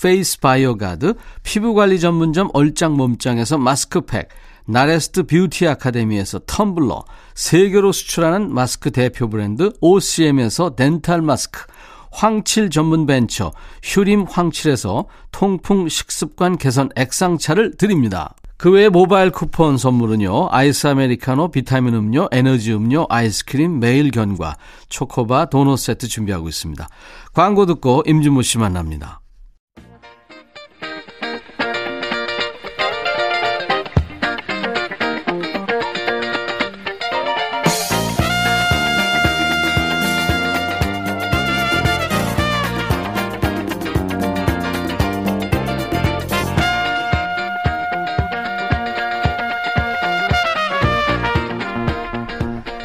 페이스 0.00 0.38
바이오 0.38 0.76
가드, 0.76 1.14
피부관리 1.42 1.98
전문점 2.00 2.48
얼짱 2.52 2.96
몸짱에서 2.96 3.58
마스크팩, 3.58 4.28
나레스트 4.68 5.24
뷰티 5.24 5.66
아카데미에서 5.66 6.40
텀블러, 6.40 7.02
세계로 7.38 7.92
수출하는 7.92 8.52
마스크 8.52 8.90
대표 8.90 9.30
브랜드 9.30 9.72
OCM에서 9.80 10.74
덴탈 10.74 11.22
마스크, 11.22 11.66
황칠 12.10 12.68
전문 12.68 13.06
벤처 13.06 13.52
휴림 13.80 14.24
황칠에서 14.24 15.06
통풍 15.30 15.88
식습관 15.88 16.58
개선 16.58 16.88
액상차를 16.96 17.76
드립니다. 17.76 18.34
그 18.56 18.72
외에 18.72 18.88
모바일 18.88 19.30
쿠폰 19.30 19.78
선물은요. 19.78 20.48
아이스 20.50 20.88
아메리카노, 20.88 21.52
비타민 21.52 21.94
음료, 21.94 22.26
에너지 22.32 22.72
음료, 22.72 23.06
아이스크림, 23.08 23.78
매일 23.78 24.10
견과, 24.10 24.56
초코바, 24.88 25.44
도넛 25.50 25.78
세트 25.78 26.08
준비하고 26.08 26.48
있습니다. 26.48 26.88
광고 27.34 27.66
듣고 27.66 28.02
임준모 28.04 28.42
씨 28.42 28.58
만납니다. 28.58 29.20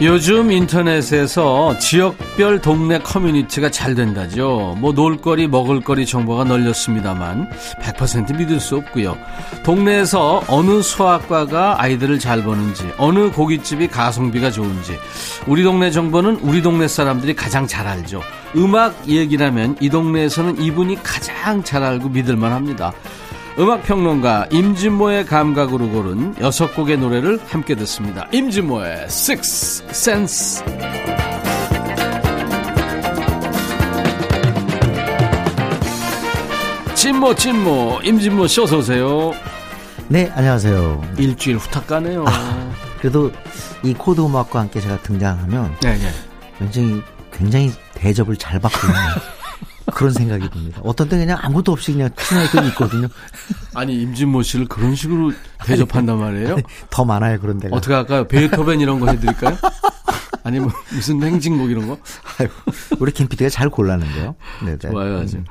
요즘 0.04 0.52
인터넷에서 0.52 1.78
지역별 1.80 2.60
동네 2.60 3.00
커뮤니티가 3.00 3.72
잘 3.72 3.96
된다죠. 3.96 4.76
뭐 4.78 4.92
놀거리, 4.92 5.48
먹을거리 5.48 6.06
정보가 6.06 6.44
널렸습니다만 6.44 7.50
100% 7.82 8.36
믿을 8.36 8.60
수 8.60 8.76
없고요. 8.76 9.18
동네에서 9.64 10.44
어느 10.50 10.82
수학과가 10.82 11.82
아이들을 11.82 12.20
잘 12.20 12.44
보는지, 12.44 12.84
어느 12.98 13.32
고깃집이 13.32 13.88
가성비가 13.88 14.52
좋은지, 14.52 14.98
우리 15.48 15.64
동네 15.64 15.90
정보는 15.90 16.40
우리 16.42 16.62
동네 16.62 16.90
사람들이 16.90 17.34
가장 17.34 17.66
잘 17.66 17.88
알죠. 17.88 18.22
음악 18.58 19.08
얘기라면 19.08 19.78
이 19.80 19.90
동네에서는 19.90 20.62
이분이 20.62 21.02
가장 21.02 21.64
잘 21.64 21.82
알고 21.82 22.10
믿을 22.10 22.36
만 22.36 22.52
합니다. 22.52 22.92
음악평론가 23.58 24.48
임진모의 24.52 25.26
감각으로 25.26 25.90
고른 25.90 26.34
여섯 26.42 26.74
곡의 26.74 26.98
노래를 26.98 27.40
함께 27.48 27.76
듣습니다. 27.76 28.28
임진모의 28.32 29.04
Six 29.06 29.84
Sense. 29.90 30.64
진모 36.96 37.36
진모 37.36 38.00
임진모 38.04 38.48
씨 38.48 38.62
어서 38.62 38.78
오세요. 38.78 39.34
네, 40.08 40.32
안녕하세요. 40.36 41.02
일주일 41.18 41.58
후딱 41.58 41.86
가네요. 41.86 42.26
그래도 43.00 43.32
이 43.84 43.94
코드 43.94 44.22
음악과 44.22 44.62
함께 44.62 44.80
제가 44.80 44.98
등장하면 45.02 45.76
네, 45.82 45.98
네. 45.98 46.10
굉장히 46.58 47.02
굉장히 47.32 47.72
대접을 47.96 48.38
잘 48.38 48.60
받고 48.60 48.88
있는 48.88 49.00
그런 49.94 50.12
생각이 50.12 50.50
듭니다. 50.50 50.82
어떤 50.84 51.10
때 51.10 51.18
그냥 51.18 51.38
아무것도 51.42 51.72
없이 51.72 51.94
그냥 51.94 52.10
친하게 52.16 52.68
있거든요. 52.70 53.08
아니 53.74 54.02
임진모 54.02 54.44
씨를 54.44 54.68
그런 54.68 54.96
식으로 54.96 55.32
대접한단 55.66 56.18
말이에요? 56.20 56.58
더 56.90 57.06
많아요 57.06 57.40
그런 57.40 57.60
데가. 57.60 57.76
어떻게 57.76 57.94
할까요? 57.94 58.28
베토벤 58.28 58.80
이런 58.80 59.00
거 59.00 59.08
해드릴까요? 59.08 59.58
아니면 60.44 60.72
무슨 60.92 61.22
행진곡 61.24 61.72
이런 61.72 61.88
거? 61.88 61.98
아유, 62.40 62.50
우리 63.00 63.12
김PD가 63.12 63.50
잘 63.50 63.70
골랐는데요. 63.70 64.36
네, 64.66 64.78
네. 64.78 64.90
좋아요, 64.90 65.20
아주. 65.20 65.38
음. 65.38 65.46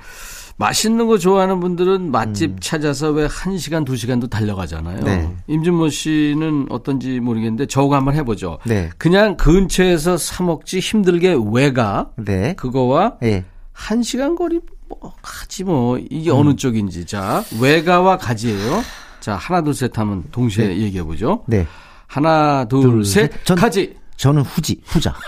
맛있는 0.57 1.07
거 1.07 1.19
좋아하는 1.19 1.61
분들은 1.61 2.11
맛집 2.11 2.61
찾아서 2.61 3.11
왜 3.11 3.27
1시간, 3.27 3.87
2시간도 3.87 4.31
달려가잖아요. 4.31 5.01
네. 5.01 5.35
임준모 5.49 5.89
씨는 5.89 6.67
어떤지 6.71 7.21
모르겠는데 7.21 7.67
저거 7.67 7.97
한번 7.97 8.15
해보죠. 8.15 8.59
네. 8.65 8.91
그냥 8.99 9.37
근처에서 9.37 10.17
사먹지 10.17 10.79
힘들게 10.79 11.37
외가 11.53 12.11
네. 12.17 12.55
그거와 12.55 13.15
예. 13.23 13.45
1시간 13.77 14.37
거리 14.37 14.61
뭐 14.89 15.15
가지 15.23 15.65
뭐 15.65 15.99
이게 15.99 16.31
음. 16.31 16.37
어느 16.37 16.57
쪽인지 16.57 17.07
자 17.07 17.45
외가와 17.61 18.19
가지예요. 18.19 18.83
자 19.21 19.37
하나 19.37 19.63
둘 19.63 19.75
셋 19.75 19.97
하면 19.99 20.25
동시에 20.33 20.69
네. 20.69 20.77
얘기해 20.79 21.03
보죠. 21.05 21.43
네. 21.47 21.67
하나 22.07 22.65
둘 22.67 22.83
둘, 22.83 23.05
셋 23.05 23.31
가지. 23.57 23.97
저는 24.17 24.43
후지, 24.43 24.81
후자. 24.85 25.15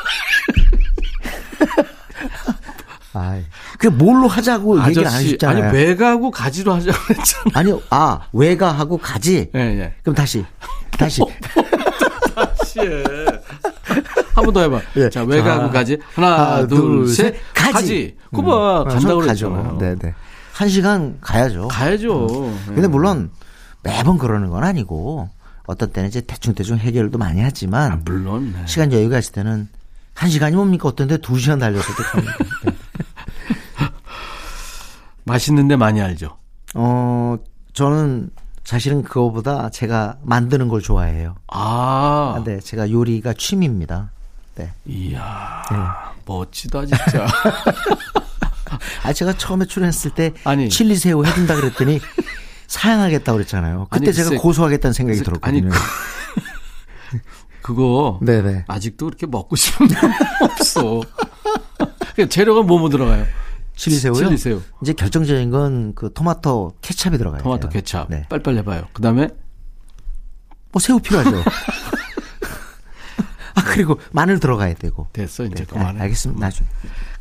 아, 3.17 3.41
그 3.79 3.87
뭘로 3.87 4.27
하자고 4.29 4.79
얘기를 4.87 5.07
안 5.07 5.13
아저씨 5.13 5.27
하셨잖아요. 5.29 5.65
아니 5.69 5.77
외가하고 5.77 6.31
가지로 6.33 6.75
하자고 6.75 6.99
했잖아. 7.11 7.45
아니, 7.55 7.73
아, 7.91 8.21
외가하고 8.33 8.99
가지. 8.99 9.51
예 9.55 9.59
예. 9.61 9.95
그럼 10.03 10.15
다시, 10.17 10.45
다시. 10.91 11.23
씨. 12.67 12.81
한 14.35 14.45
번 14.45 14.53
더 14.53 14.61
해봐. 14.63 14.81
예. 14.97 15.09
자, 15.11 15.23
외가하고 15.23 15.67
자, 15.67 15.73
가지. 15.73 15.99
하나, 16.15 16.57
하나, 16.57 16.67
둘, 16.67 16.79
둘, 16.79 17.09
셋. 17.09 17.35
셋. 17.35 17.41
가지. 17.55 17.73
가지. 17.73 18.17
음. 18.31 18.37
그봐. 18.37 18.81
아, 18.81 18.85
간다고. 18.85 19.21
그랬잖아요. 19.21 19.79
네네. 19.79 20.15
한 20.53 20.69
시간 20.69 21.19
가야죠. 21.21 21.69
가야죠. 21.69 22.27
근데 22.67 22.83
예. 22.83 22.87
물론 22.87 23.31
매번 23.83 24.19
그러는 24.19 24.51
건 24.51 24.65
아니고 24.65 25.29
어떤 25.67 25.91
때는 25.93 26.09
이제 26.09 26.21
대충대충 26.21 26.79
해결도 26.79 27.19
많이 27.19 27.41
하지만 27.41 27.93
아, 27.93 27.99
물론. 28.05 28.53
네. 28.55 28.63
시간 28.67 28.93
여유가 28.93 29.19
있을 29.19 29.33
때는 29.33 29.69
한 30.15 30.31
시간이 30.31 30.55
뭡니까 30.57 30.89
어떤 30.89 31.09
데 31.09 31.17
두 31.19 31.39
시간 31.39 31.59
달려서도 31.59 32.03
갑니다. 32.03 32.35
네. 32.65 32.73
맛있는데 35.25 35.77
많이 35.77 36.01
알죠. 36.01 36.37
어, 36.75 37.37
저는 37.73 38.31
사실은 38.63 39.03
그거보다 39.03 39.71
제가 39.71 40.17
만드는 40.23 40.69
걸 40.69 40.81
좋아해요. 40.81 41.35
아. 41.49 42.35
아, 42.37 42.43
네, 42.45 42.61
제가 42.61 42.91
요리가 42.91 43.33
취미입니다. 43.35 44.11
네. 44.57 44.73
이야. 44.87 45.63
네. 45.71 45.77
멋지다, 46.27 46.87
진짜. 46.87 47.27
아, 49.03 49.13
제가 49.13 49.37
처음에 49.37 49.67
출연했을 49.67 50.13
때 50.13 50.33
아니. 50.45 50.69
칠리 50.69 50.97
새우 50.97 51.25
해준다 51.25 51.55
그랬더니 51.57 52.01
사양하겠다고 52.67 53.37
그랬잖아요. 53.37 53.87
그때 53.91 54.07
아니, 54.07 54.15
제가 54.15 54.31
글쎄, 54.31 54.43
고소하겠다는 54.43 54.93
생각이 54.93 55.19
아니, 55.19 55.25
들었거든요. 55.25 55.71
그, 55.71 57.19
그거. 57.63 58.19
네네. 58.23 58.65
아직도 58.69 59.07
그렇게 59.07 59.27
먹고 59.27 59.57
싶은 59.57 59.89
게 59.89 59.95
없어. 60.43 61.01
그 62.17 62.29
재료가 62.29 62.63
뭐뭐 62.63 62.89
들어가요? 62.91 63.27
칠리 63.77 63.97
새우요? 63.97 64.15
칠리 64.17 64.37
새우. 64.39 64.61
이제 64.83 64.93
결정적인 64.93 65.51
건 65.51 65.93
그 65.95 66.13
토마토 66.13 66.77
케찹이 66.81 67.19
들어가요. 67.19 67.43
토마토 67.43 67.69
케찹. 67.69 68.07
네. 68.09 68.27
빨리빨리 68.29 68.59
해봐요. 68.59 68.87
그 68.93 69.03
다음에 69.03 69.29
뭐 70.73 70.81
새우 70.81 70.99
필요하죠. 71.01 71.43
아 73.55 73.63
그리고 73.65 73.99
마늘 74.13 74.41
들어가야 74.41 74.75
되고. 74.75 75.07
됐어, 75.13 75.45
이제 75.45 75.55
네, 75.55 75.65
그만해. 75.65 75.99
아, 75.99 76.03
알겠습니다. 76.03 76.45
나중에. 76.45 76.69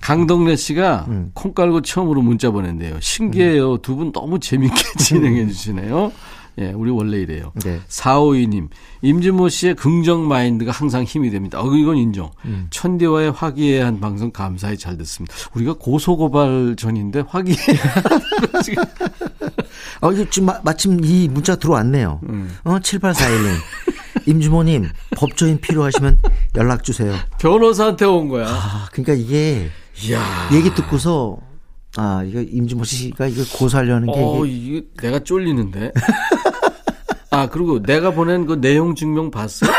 강동래 0.01 0.55
씨가 0.55 1.05
음. 1.07 1.31
콩 1.33 1.53
깔고 1.53 1.81
처음으로 1.81 2.21
문자 2.21 2.51
보낸대요. 2.51 2.99
신기해요. 2.99 3.77
두분 3.77 4.11
너무 4.11 4.39
재밌게 4.39 4.75
진행해 4.99 5.47
주시네요. 5.47 6.11
예, 6.59 6.71
우리 6.71 6.91
원래 6.91 7.17
이래요. 7.17 7.51
네. 7.63 7.79
452님, 7.87 8.67
임진모 9.01 9.49
씨의 9.49 9.75
긍정 9.75 10.27
마인드가 10.27 10.71
항상 10.71 11.03
힘이 11.03 11.31
됩니다. 11.31 11.59
어, 11.59 11.65
이건 11.73 11.97
인정. 11.97 12.29
음. 12.45 12.67
천디와의 12.69 13.31
화기애애한 13.31 13.99
방송 13.99 14.29
감사히 14.31 14.77
잘 14.77 14.95
듣습니다. 14.97 15.33
우리가 15.55 15.73
고소고발 15.79 16.75
전인데 16.77 17.23
화기애애. 17.27 17.57
어, 20.01 20.11
이거 20.11 20.29
지금 20.29 20.45
마, 20.47 20.59
마침 20.63 21.03
이 21.03 21.27
문자 21.27 21.55
들어왔네요. 21.55 22.19
음. 22.29 22.55
어, 22.63 22.77
7841님. 22.77 23.55
임주모님, 24.25 24.89
법조인 25.15 25.59
필요하시면 25.59 26.19
연락 26.55 26.83
주세요. 26.83 27.13
변호사한테 27.39 28.05
온 28.05 28.29
거야. 28.29 28.47
아, 28.47 28.87
그러니까 28.91 29.13
이게 29.13 29.69
이야. 30.03 30.21
얘기 30.53 30.73
듣고서 30.73 31.37
아, 31.95 32.23
이거 32.25 32.41
임주모 32.41 32.83
씨가 32.83 33.27
이거 33.27 33.43
고소하려는 33.57 34.07
게 34.07 34.13
어, 34.15 34.45
이게 34.45 34.77
이게 34.77 34.87
내가 35.01 35.19
쫄리는데. 35.19 35.91
아, 37.29 37.47
그리고 37.49 37.81
내가 37.81 38.11
보낸 38.11 38.45
그 38.45 38.59
내용 38.61 38.95
증명 38.95 39.31
봤어? 39.31 39.65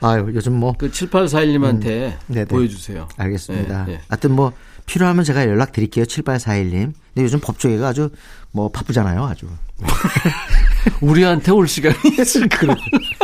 아유, 0.00 0.30
요즘 0.32 0.54
뭐그 0.54 0.90
7841님한테 0.90 2.16
네네. 2.28 2.44
보여주세요. 2.44 3.08
알겠습니다. 3.16 3.86
예, 3.88 3.92
예. 3.94 4.00
하여튼 4.08 4.32
뭐 4.32 4.52
필요하면 4.86 5.24
제가 5.24 5.46
연락 5.48 5.72
드릴게요. 5.72 6.04
7841님. 6.04 6.70
근데 6.70 7.24
요즘 7.24 7.40
법조계가 7.40 7.88
아주 7.88 8.10
뭐 8.52 8.70
바쁘잖아요, 8.70 9.24
아주. 9.24 9.46
우리한테 11.00 11.52
올 11.52 11.68
시간이 11.68 11.96
있을 12.20 12.48
거예요. 12.48 12.74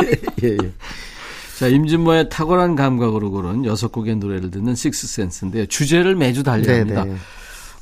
예, 0.43 0.49
예. 0.51 0.57
자, 1.57 1.67
임진모의 1.67 2.29
탁월한 2.29 2.75
감각으로 2.75 3.31
고른 3.31 3.65
여섯 3.65 3.91
곡의 3.91 4.17
노래를 4.17 4.51
듣는 4.51 4.75
식스센스인데요. 4.75 5.65
주제를 5.67 6.15
매주 6.15 6.43
달려야 6.43 6.81
합니다. 6.81 7.03
네네. 7.05 7.17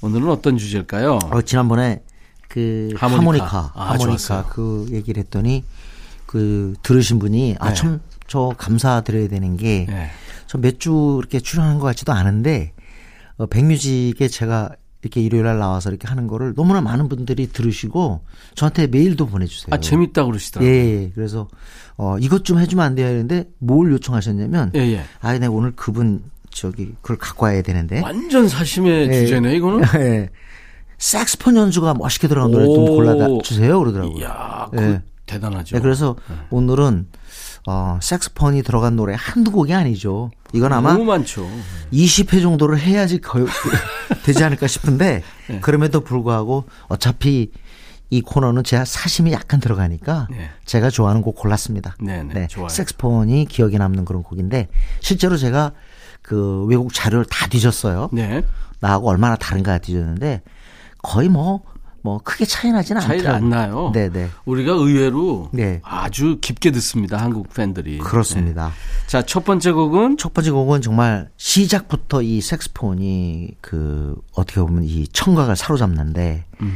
오늘은 0.02 0.30
어떤 0.30 0.58
주제일까요? 0.58 1.18
어, 1.32 1.42
지난번에 1.42 2.04
그 2.50 2.92
하모니카. 2.96 3.18
하모니카, 3.18 3.72
아, 3.74 3.92
하모니카. 3.94 4.46
그 4.50 4.86
얘기를 4.92 5.22
했더니 5.24 5.64
그 6.28 6.74
들으신 6.84 7.18
분이 7.20 7.56
아 7.60 7.70
네. 7.70 7.74
참저 7.76 8.54
감사드려야 8.58 9.28
되는 9.28 9.58
게 9.58 9.86
네. 9.90 10.10
저몇주 10.48 11.18
이렇게 11.20 11.40
출연한 11.40 11.80
것 11.80 11.86
같지도 11.86 12.12
않은데 12.12 12.74
어, 13.38 13.48
백뮤직에 13.48 14.28
제가 14.28 14.70
이렇게 15.04 15.22
일요일 15.22 15.44
날 15.44 15.60
나와서 15.60 15.90
이렇게 15.90 16.08
하는 16.08 16.28
거를 16.28 16.54
너무나 16.56 16.82
많은 16.82 17.10
분들이 17.10 17.48
들으시고 17.48 18.22
저한테 18.56 18.88
메일도 18.88 19.28
보내주세요. 19.28 19.68
아, 19.72 19.78
재밌다 19.78 20.26
그러시더라고요. 20.26 20.74
예, 20.74 21.04
예. 21.04 21.12
그래서 21.14 21.50
어 21.98 22.18
이것 22.20 22.46
좀 22.46 22.58
해주면 22.58 22.84
안 22.84 22.96
돼요 22.96 23.08
했는데 23.08 23.50
뭘 23.60 23.92
요청하셨냐면 23.92 24.72
예, 24.76 24.80
예. 24.80 25.04
아, 25.20 25.34
내가 25.38 25.52
오늘 25.52 25.74
그분 25.76 26.24
저기 26.50 26.94
그걸 27.02 27.18
갖고 27.18 27.46
와야 27.46 27.62
되는데. 27.62 28.02
완전 28.02 28.48
사심의 28.48 29.10
예. 29.10 29.14
주제네, 29.26 29.56
이거는. 29.58 29.86
예. 30.00 30.30
색스폰 30.98 31.58
연주가 31.58 31.94
멋있게 31.94 32.30
들어간 32.30 32.52
노래 32.52 32.66
좀 32.66 32.84
오. 32.84 32.96
골라 32.96 33.14
주세요 33.44 33.78
그러더라고요. 33.80 34.18
이야, 34.18 34.70
그 34.72 34.82
예. 34.82 35.02
대단하죠. 35.26 35.76
네, 35.76 35.82
그래서 35.82 36.16
오늘은 36.50 37.08
어 37.66 37.98
색스폰이 38.02 38.64
들어간 38.64 38.96
노래 38.96 39.16
한두 39.18 39.52
곡이 39.52 39.74
아니죠. 39.74 40.32
이건 40.54 40.74
아마 40.74 40.94
너무 40.94 41.06
많죠. 41.06 41.50
20회 41.92 42.42
정도를 42.42 42.80
해야지 42.80 43.22
거의 43.22 43.46
되지 44.24 44.44
않을까 44.44 44.68
싶은데 44.68 45.24
네. 45.50 45.60
그럼에도 45.62 46.02
불구하고 46.02 46.66
어차피 46.88 47.52
이 48.10 48.22
코너는 48.22 48.64
제가 48.64 48.86
사심이 48.86 49.32
약간 49.32 49.60
들어가니까 49.60 50.28
네. 50.30 50.50
제가 50.66 50.90
좋아하는 50.90 51.22
곡 51.22 51.36
골랐습니다. 51.36 51.96
네, 52.00 52.22
네, 52.24 52.48
좋아요. 52.48 52.70
색스폰이 52.70 53.46
기억에 53.46 53.78
남는 53.78 54.06
그런 54.06 54.22
곡인데 54.22 54.68
실제로 55.00 55.38
제가 55.38 55.72
그 56.22 56.66
외국 56.66 56.94
자료를 56.94 57.26
다 57.26 57.48
뒤졌어요. 57.48 58.10
네. 58.12 58.44
나하고 58.82 59.10
얼마나 59.10 59.36
다른가 59.36 59.78
뒤졌는데 59.80 60.42
거의 61.02 61.30
뭐 61.30 61.64
뭐 62.04 62.20
크게 62.22 62.44
차이 62.46 62.72
나지는 62.72 63.02
차이가 63.02 63.36
않더라고요. 63.36 63.44
안 63.44 63.50
나요. 63.50 63.92
네, 63.94 64.10
네. 64.10 64.30
우리가 64.44 64.74
의외로 64.74 65.50
네. 65.54 65.80
아주 65.84 66.38
깊게 66.42 66.72
듣습니다. 66.72 67.18
한국 67.18 67.52
팬들이. 67.54 67.98
그렇습니다. 67.98 68.68
네. 68.68 69.08
자, 69.08 69.22
첫 69.26 69.46
번째 69.46 69.72
곡은 69.72 70.18
첫 70.18 70.34
번째 70.34 70.52
곡은 70.52 70.82
정말 70.82 71.30
시작부터 71.38 72.22
이 72.22 72.42
색스폰이 72.42 73.52
그 73.62 74.22
어떻게 74.34 74.60
보면 74.60 74.84
이 74.84 75.08
청각을 75.08 75.56
사로잡는데 75.56 76.44
음. 76.62 76.76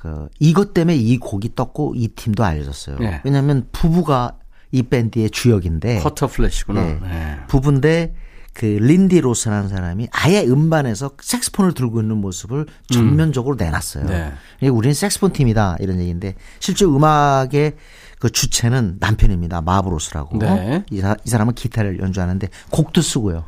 그 0.00 0.28
이것 0.40 0.72
때문에 0.72 0.96
이 0.96 1.18
곡이 1.18 1.54
떴고 1.54 1.92
이 1.94 2.08
팀도 2.08 2.42
알려졌어요. 2.42 2.98
네. 2.98 3.20
왜냐하면 3.24 3.68
부부가 3.72 4.38
이 4.70 4.82
밴드의 4.82 5.28
주역인데 5.28 6.00
쿼터 6.00 6.28
플래시구나. 6.28 6.82
네. 6.82 6.98
네. 7.02 7.36
부부인데 7.46 8.14
그 8.52 8.66
린디 8.66 9.20
로스라는 9.20 9.68
사람이 9.68 10.08
아예 10.12 10.44
음반에서 10.44 11.12
색스폰을 11.20 11.72
들고 11.72 12.00
있는 12.00 12.18
모습을 12.18 12.66
전면적으로 12.92 13.56
내놨어요. 13.56 14.04
네. 14.04 14.32
이게 14.60 14.68
우리는 14.68 14.92
색스폰 14.92 15.32
팀이다 15.32 15.76
이런 15.80 15.98
얘기인데 16.00 16.34
실제 16.60 16.84
음악의 16.84 17.76
그 18.18 18.30
주체는 18.30 18.98
남편입니다. 19.00 19.62
마브 19.62 19.87
로스라고. 19.87 20.38
네. 20.38 20.84
이, 20.90 21.00
사, 21.00 21.16
이 21.24 21.30
사람은 21.30 21.54
기타를 21.54 21.98
연주하는데 21.98 22.48
곡도 22.70 23.00
쓰고요. 23.00 23.44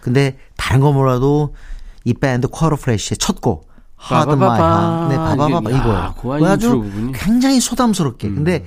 근데 0.00 0.38
다른 0.56 0.80
거 0.80 0.92
몰라도 0.92 1.54
이 2.04 2.14
밴드 2.14 2.48
쿼터 2.48 2.76
플래시의 2.76 3.18
첫 3.18 3.40
곡. 3.40 3.68
My 4.10 4.24
바바바바. 4.24 4.56
Heart. 4.56 5.08
네, 5.10 5.16
바바바바 5.16 5.70
이거예요. 5.70 6.14
그 6.20 6.46
아주. 6.46 6.72
음. 6.72 7.12
굉장히 7.14 7.60
소담스럽게. 7.60 8.30
근데 8.30 8.64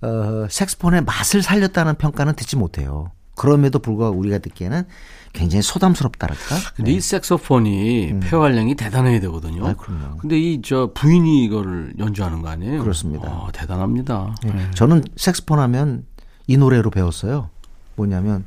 어, 0.00 0.46
색스폰의 0.48 1.02
맛을 1.02 1.42
살렸다는 1.42 1.96
평가는 1.96 2.34
듣지 2.34 2.56
못해요. 2.56 3.12
그럼에도 3.34 3.78
불구하고 3.78 4.16
우리가 4.18 4.38
듣기에는 4.38 4.84
굉장히 5.32 5.62
소담스럽다랄까. 5.62 6.56
근데 6.76 6.92
이 6.92 7.00
색소폰이 7.00 8.20
폐활량이 8.20 8.76
대단해야 8.76 9.18
되거든요. 9.20 9.62
음. 9.64 9.66
아, 9.66 9.74
그럼요. 9.74 10.18
근데 10.18 10.38
이 10.38 10.60
저 10.62 10.92
부인이 10.94 11.44
이거를 11.44 11.94
연주하는 11.98 12.40
거 12.42 12.48
아니에요? 12.48 12.80
그렇습니다. 12.82 13.28
어, 13.28 13.48
대단합니다. 13.52 14.34
네. 14.44 14.70
저는 14.74 15.02
색스폰 15.16 15.58
하면 15.58 16.06
이 16.46 16.56
노래로 16.56 16.90
배웠어요. 16.90 17.50
뭐냐면 17.96 18.44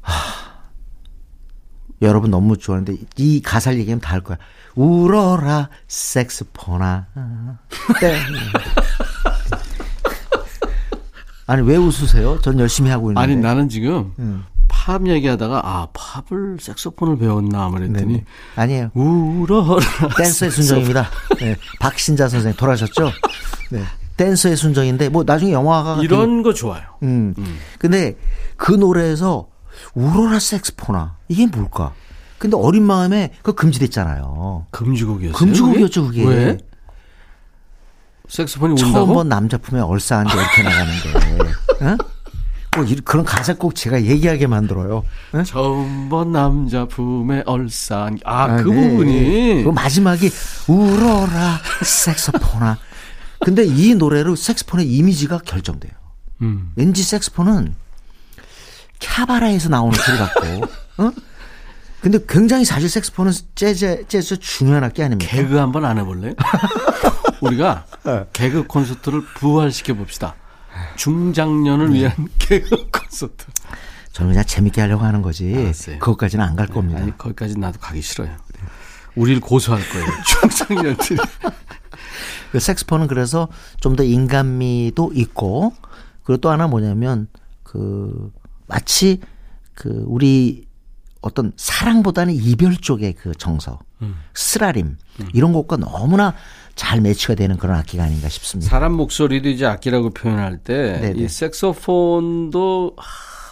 하, 0.00 0.14
여러분 2.02 2.30
너무 2.30 2.56
좋아하는데 2.56 2.96
이 3.16 3.42
가사를 3.42 3.78
얘기하면 3.80 4.00
다알 4.00 4.20
거야. 4.20 4.38
울어라 4.76 5.68
색스폰아. 5.88 7.06
네. 11.46 11.52
아니 11.52 11.62
왜 11.62 11.76
웃으세요? 11.76 12.40
전 12.40 12.58
열심히 12.58 12.90
하고 12.90 13.10
있는데. 13.10 13.20
아니 13.20 13.36
나는 13.36 13.68
지금 13.68 14.12
음. 14.18 14.44
팝 14.68 15.06
얘기하다가 15.06 15.62
아 15.64 15.88
팝을 15.92 16.58
색소폰을 16.60 17.18
배웠나 17.18 17.70
그랬더니 17.70 18.06
네네. 18.06 18.24
아니에요. 18.56 18.90
울어라. 18.94 19.86
댄서의 20.16 20.50
순정입니다. 20.50 21.08
네. 21.40 21.56
박신자 21.80 22.28
선생님 22.28 22.56
돌아가셨죠? 22.56 23.10
네. 23.70 23.82
댄서의 24.16 24.56
순정인데 24.56 25.08
뭐 25.08 25.24
나중에 25.24 25.52
영화가 25.52 26.02
이런 26.02 26.42
거 26.42 26.52
좋아요. 26.54 26.82
음. 27.02 27.34
근데 27.78 28.16
그 28.56 28.72
노래에서 28.72 29.48
우러라 29.94 30.38
색스포나 30.38 31.16
이게 31.28 31.46
뭘까? 31.46 31.92
근데 32.38 32.56
어린 32.56 32.82
마음에 32.82 33.32
그 33.42 33.54
금지됐잖아요. 33.54 34.66
금지곡이었어요. 34.70 35.38
금지곡이었죠, 35.38 36.06
그게. 36.06 36.26
왜? 36.26 36.58
색소폰이 38.28 38.76
처음 38.76 38.88
운다고? 38.90 39.14
본 39.14 39.28
남자 39.28 39.56
품에 39.58 39.80
얼싸한 39.80 40.26
게 40.26 40.32
이렇게 40.34 40.62
나가는데. 40.62 41.52
응? 41.82 41.98
꼭 42.74 42.90
이- 42.90 42.96
그런 43.00 43.24
가사 43.24 43.54
꼭 43.54 43.74
제가 43.74 44.02
얘기하게 44.02 44.46
만들어요. 44.46 45.04
응? 45.34 45.44
처음 45.44 46.08
본 46.08 46.32
남자 46.32 46.84
품에 46.86 47.42
얼싸한 47.46 48.18
아그 48.24 48.68
네. 48.68 48.90
부분이 48.90 49.64
그 49.64 49.68
마지막이 49.70 50.30
울어라 50.66 51.60
색소포나. 51.82 52.78
근데 53.40 53.64
이 53.64 53.94
노래로 53.94 54.34
색소폰의 54.36 54.86
이미지가 54.88 55.38
결정돼요. 55.38 55.92
음. 56.42 56.72
왠지 56.76 57.02
색소폰은 57.02 57.74
캬바라에서 58.98 59.68
나오는 59.70 59.96
소리 59.98 60.16
같고, 60.18 60.46
어? 61.02 61.12
근데 62.00 62.18
굉장히 62.28 62.64
사실 62.64 62.88
색소폰은 62.88 63.32
재즈, 63.54 64.04
재즈 64.08 64.38
중요한 64.38 64.84
악기 64.84 65.02
아닙니까? 65.02 65.30
개그 65.30 65.56
한번 65.56 65.84
안 65.84 65.98
해볼래요? 65.98 66.34
우리가 67.40 67.86
네. 68.04 68.26
개그 68.32 68.66
콘서트를 68.66 69.22
부활시켜 69.24 69.94
봅시다. 69.94 70.34
중장년을 70.96 71.90
네. 71.90 71.98
위한 72.00 72.12
개그 72.38 72.90
콘서트. 72.90 73.46
저는 74.12 74.32
그냥 74.32 74.44
재밌게 74.44 74.80
하려고 74.80 75.04
하는 75.04 75.22
거지. 75.22 75.54
알았어요. 75.54 75.98
그것까지는 75.98 76.44
안 76.44 76.56
갈 76.56 76.66
겁니다. 76.66 77.00
아니 77.00 77.16
거기까지 77.16 77.58
나도 77.58 77.78
가기 77.80 78.00
싫어요. 78.02 78.34
우리를 79.14 79.40
고소할 79.40 79.82
거예요. 79.88 80.06
중장년들이. 80.26 81.18
그 82.52 82.60
색스폰은 82.60 83.06
그래서 83.08 83.48
좀 83.80 83.96
더 83.96 84.02
인간미도 84.04 85.12
있고, 85.14 85.72
그리고 86.24 86.40
또 86.40 86.50
하나 86.50 86.66
뭐냐면, 86.66 87.28
그, 87.62 88.30
마치 88.66 89.20
그, 89.74 90.04
우리 90.06 90.65
어떤 91.22 91.52
사랑보다는 91.56 92.34
이별 92.34 92.76
쪽의 92.76 93.14
그 93.14 93.32
정서, 93.36 93.78
음. 94.02 94.16
쓰라림, 94.34 94.96
이런 95.32 95.52
것과 95.52 95.76
너무나 95.76 96.34
잘 96.74 97.00
매치가 97.00 97.34
되는 97.34 97.56
그런 97.56 97.78
악기가 97.78 98.04
아닌가 98.04 98.28
싶습니다. 98.28 98.70
사람 98.70 98.92
목소리도 98.92 99.48
이제 99.48 99.66
악기라고 99.66 100.10
표현할 100.10 100.58
때 100.58 101.00
네네. 101.00 101.22
이 101.22 101.28
색소폰도 101.28 102.96
아, 102.98 103.02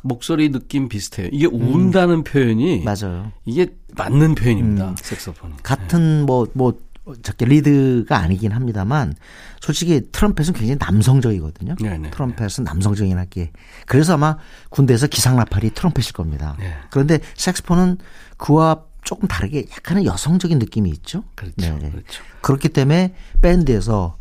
목소리 0.03 0.51
느낌 0.53 0.89
비슷해요. 0.89 1.29
이게 1.33 1.47
운다는 1.47 2.25
표현이 2.25 2.81
음. 2.81 2.85
맞아요. 2.85 3.33
이게 3.47 3.69
맞는 3.97 4.35
표현입니다. 4.35 4.91
음. 4.91 4.97
색소폰이. 5.01 5.55
같은 5.63 6.27
뭐, 6.27 6.47
뭐, 6.53 6.75
저게 7.23 7.45
리드가 7.45 8.17
아니긴 8.17 8.53
합니다만, 8.53 9.15
솔직히 9.61 10.03
트럼펫은 10.11 10.55
굉장히 10.55 10.77
남성적이거든요. 10.81 11.77
네네. 11.77 12.11
트럼펫은 12.11 12.65
남성적인 12.65 13.19
악기. 13.19 13.51
그래서 13.87 14.15
아마 14.15 14.39
군대에서 14.71 15.07
기상나팔이 15.07 15.71
트럼펫일 15.71 16.13
겁니다. 16.13 16.57
네. 16.59 16.75
그런데 16.91 17.19
색스폰은 17.35 17.99
그와 18.39 18.85
조금 19.05 19.29
다르게 19.29 19.67
약간은 19.71 20.07
여성적인 20.07 20.59
느낌이 20.59 20.89
있죠. 20.91 21.25
그렇죠. 21.35 21.55
네. 21.79 21.91
그렇죠. 21.91 22.23
그렇기 22.41 22.71
때문에 22.71 23.15
밴드에서 23.43 24.17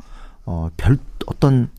어, 0.46 0.70
별 0.76 0.98
어떤 1.26 1.70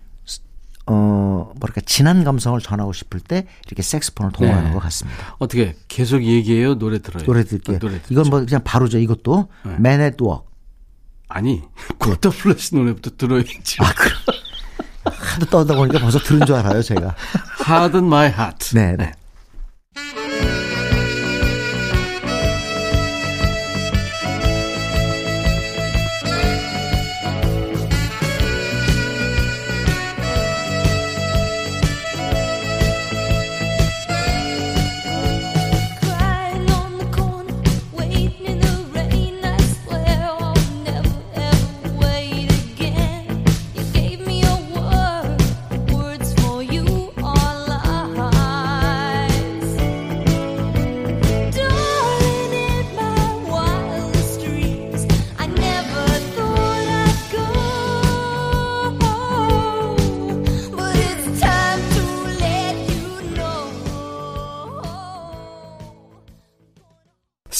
어, 0.86 1.52
뭐랄까 1.58 1.80
진한 1.86 2.24
감성을 2.24 2.58
전하고 2.60 2.92
싶을 2.92 3.20
때 3.20 3.46
이렇게 3.66 3.82
색스폰을 3.82 4.32
동원하는 4.32 4.68
네. 4.70 4.74
것 4.74 4.80
같습니다. 4.80 5.36
어떻게 5.38 5.76
계속 5.88 6.22
얘기해요? 6.24 6.76
노래 6.78 6.98
들어요? 7.00 7.24
노래 7.24 7.44
들게요. 7.44 7.76
아, 7.76 7.78
노래. 7.78 8.00
이건 8.10 8.28
뭐 8.28 8.44
그냥 8.44 8.62
바로죠. 8.64 8.98
이것도 8.98 9.48
네. 9.64 9.72
Men 9.74 10.00
at 10.00 10.16
Work. 10.22 10.53
아니 11.28 11.62
쿼터 11.98 12.30
플래시 12.30 12.74
노래부터 12.76 13.10
들어야지. 13.16 13.76
아, 13.80 13.92
그럼. 13.94 14.12
하도 15.04 15.46
떠들다 15.46 15.74
보니까 15.74 15.98
벌써 15.98 16.18
들은 16.18 16.46
줄 16.46 16.54
알아요, 16.54 16.82
제가. 16.82 17.14
Harden 17.66 18.06
My 18.06 18.28
Heart. 18.28 18.74
네, 18.74 18.96
네. 18.96 19.12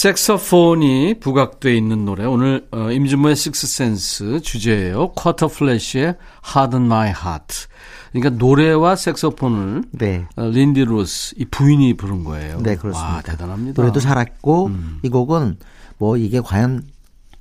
색소폰이 0.05 1.15
부각돼 1.19 1.75
있는 1.75 2.05
노래 2.05 2.27
오늘 2.27 2.67
어, 2.73 2.91
임진모의 2.91 3.37
Six 3.37 3.76
Sense 3.76 4.43
주제예요. 4.43 5.13
쿼터 5.13 5.49
플래시의 5.49 6.17
Harden 6.47 6.85
My 6.85 7.09
Heart. 7.09 7.69
그러니까 8.13 8.37
노래와 8.39 8.97
색소폰을 8.97 9.85
네. 9.93 10.27
어, 10.37 10.43
린디 10.45 10.85
로스 10.85 11.37
이 11.39 11.47
부인이 11.47 11.95
부른 11.95 12.23
거예요. 12.23 12.59
네, 12.61 12.77
그렇습니다. 12.77 13.15
와, 13.15 13.23
대단합니다. 13.23 13.81
노래도 13.81 13.99
잘했고 13.99 14.67
음. 14.67 14.99
이 15.03 15.09
곡은 15.09 15.57
뭐 15.97 16.19
이게 16.19 16.43
과연 16.43 16.83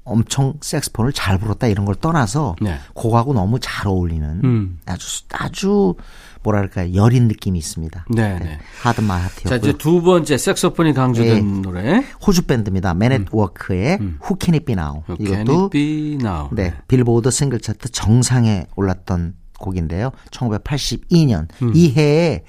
엄청 0.06 0.54
색스폰을 0.62 1.12
잘 1.12 1.38
불었다 1.38 1.68
이런 1.68 1.86
걸 1.86 1.96
떠나서 1.96 2.56
네. 2.62 2.80
곡하고 2.94 3.34
너무 3.34 3.60
잘 3.60 3.88
어울리는 3.88 4.40
음. 4.42 4.80
아주 4.86 5.24
아주 5.34 5.96
뭐랄까 6.44 6.94
여린 6.94 7.28
느낌이 7.28 7.58
있습니다. 7.58 8.06
네, 8.10 8.40
네. 8.40 8.60
Harden 8.82 8.98
자, 8.98 9.02
My 9.08 9.14
Heart였고요. 9.14 9.58
이제 9.58 9.78
두 9.78 10.02
번째 10.02 10.38
색소폰이 10.38 10.94
강조된 10.94 11.54
네. 11.56 11.62
노래. 11.62 12.04
호주 12.26 12.44
밴드입니다. 12.44 12.94
맨앳워크의 12.94 13.98
Who 14.00 14.38
Can 14.40 14.54
It 14.56 14.66
Be 14.66 14.74
Now. 14.74 15.04
음. 15.10 15.16
Can 15.18 15.42
이것도 15.42 15.62
it 15.64 15.70
be 15.72 16.18
now? 16.22 16.50
네, 16.52 16.74
빌보드 16.88 17.32
싱글 17.32 17.60
차트 17.60 17.92
정상에 17.92 18.66
올랐던 18.76 19.36
곡인데요. 19.60 20.12
1982년 20.32 21.48
음. 21.62 21.72
이 21.74 21.92
해에 21.96 22.44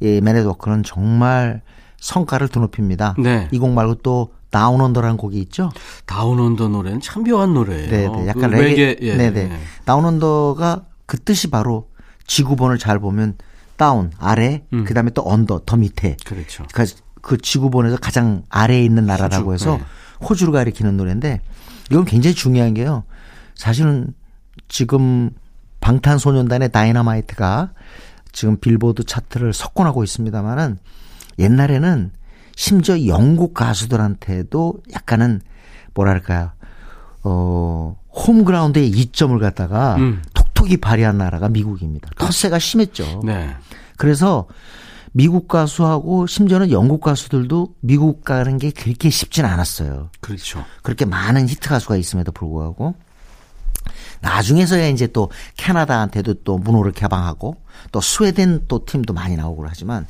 이 0.00 0.20
맨앳워크는 0.22 0.82
정말 0.82 1.62
성과를 2.00 2.48
드높입니다. 2.48 3.14
네. 3.18 3.48
이 3.52 3.58
곡 3.58 3.70
말고 3.70 3.96
또 3.96 4.32
Down 4.50 4.80
Under라는 4.80 5.16
곡이 5.16 5.38
있죠. 5.42 5.70
Down 6.06 6.38
Under 6.38 6.68
노래는 6.68 7.00
참 7.00 7.24
묘한 7.24 7.54
노래예요. 7.54 7.90
네, 7.90 8.08
네. 8.08 8.26
약간 8.28 8.50
그 8.50 8.56
레게, 8.56 8.86
레게, 8.86 8.98
예, 9.02 9.16
네, 9.16 9.30
네. 9.32 9.50
예. 9.50 9.58
Down 9.84 10.04
Under가 10.04 10.84
그 11.06 11.18
뜻이 11.18 11.50
바로 11.50 11.88
지구본을 12.26 12.78
잘 12.78 12.98
보면 12.98 13.36
down 13.76 14.12
아래, 14.18 14.64
음. 14.72 14.84
그다음에 14.84 15.10
또 15.10 15.22
under 15.24 15.62
더 15.66 15.76
밑에. 15.76 16.16
그렇죠. 16.24 16.64
그, 16.72 16.84
그 17.20 17.38
지구본에서 17.38 17.96
가장 17.96 18.42
아래에 18.48 18.84
있는 18.84 19.06
나라라고 19.06 19.52
호주, 19.52 19.52
해서 19.52 19.76
네. 19.78 19.84
호주를 20.28 20.52
가리키는 20.52 20.96
노래인데 20.96 21.40
이건 21.90 22.04
굉장히 22.04 22.34
중요한 22.34 22.74
게요. 22.74 23.04
사실은 23.54 24.14
지금 24.68 25.30
방탄소년단의 25.80 26.72
다이너마이트가 26.72 27.72
지금 28.32 28.58
빌보드 28.58 29.04
차트를 29.04 29.52
석권하고 29.52 30.02
있습니다만은 30.02 30.78
옛날에는 31.38 32.10
심지어 32.56 33.06
영국 33.06 33.54
가수들한테도 33.54 34.74
약간은 34.92 35.40
뭐랄까요. 35.94 36.52
어, 37.22 37.96
홈그라운드에 38.10 38.84
이점을 38.84 39.38
갖다가 39.38 39.96
음. 39.96 40.22
톡톡히 40.64 40.78
발휘한 40.78 41.18
나라가 41.18 41.48
미국입니다. 41.48 42.08
텃세가 42.16 42.58
심했죠. 42.58 43.22
네. 43.24 43.54
그래서 43.96 44.46
미국 45.12 45.46
가수하고 45.46 46.26
심지어는 46.26 46.70
영국 46.70 47.00
가수들도 47.00 47.74
미국 47.80 48.24
가는 48.24 48.58
게 48.58 48.70
그렇게 48.70 49.10
쉽진 49.10 49.44
않았어요. 49.44 50.10
그렇죠. 50.20 50.64
그렇게 50.82 51.04
많은 51.04 51.48
히트 51.48 51.68
가수가 51.68 51.96
있음에도 51.96 52.32
불구하고 52.32 52.94
나중에서야 54.22 54.88
이제 54.88 55.06
또 55.06 55.30
캐나다한테도 55.56 56.42
또 56.42 56.58
문호를 56.58 56.92
개방하고 56.92 57.56
또 57.92 58.00
스웨덴 58.00 58.64
또 58.66 58.84
팀도 58.84 59.12
많이 59.12 59.36
나오고 59.36 59.66
하지만 59.68 60.06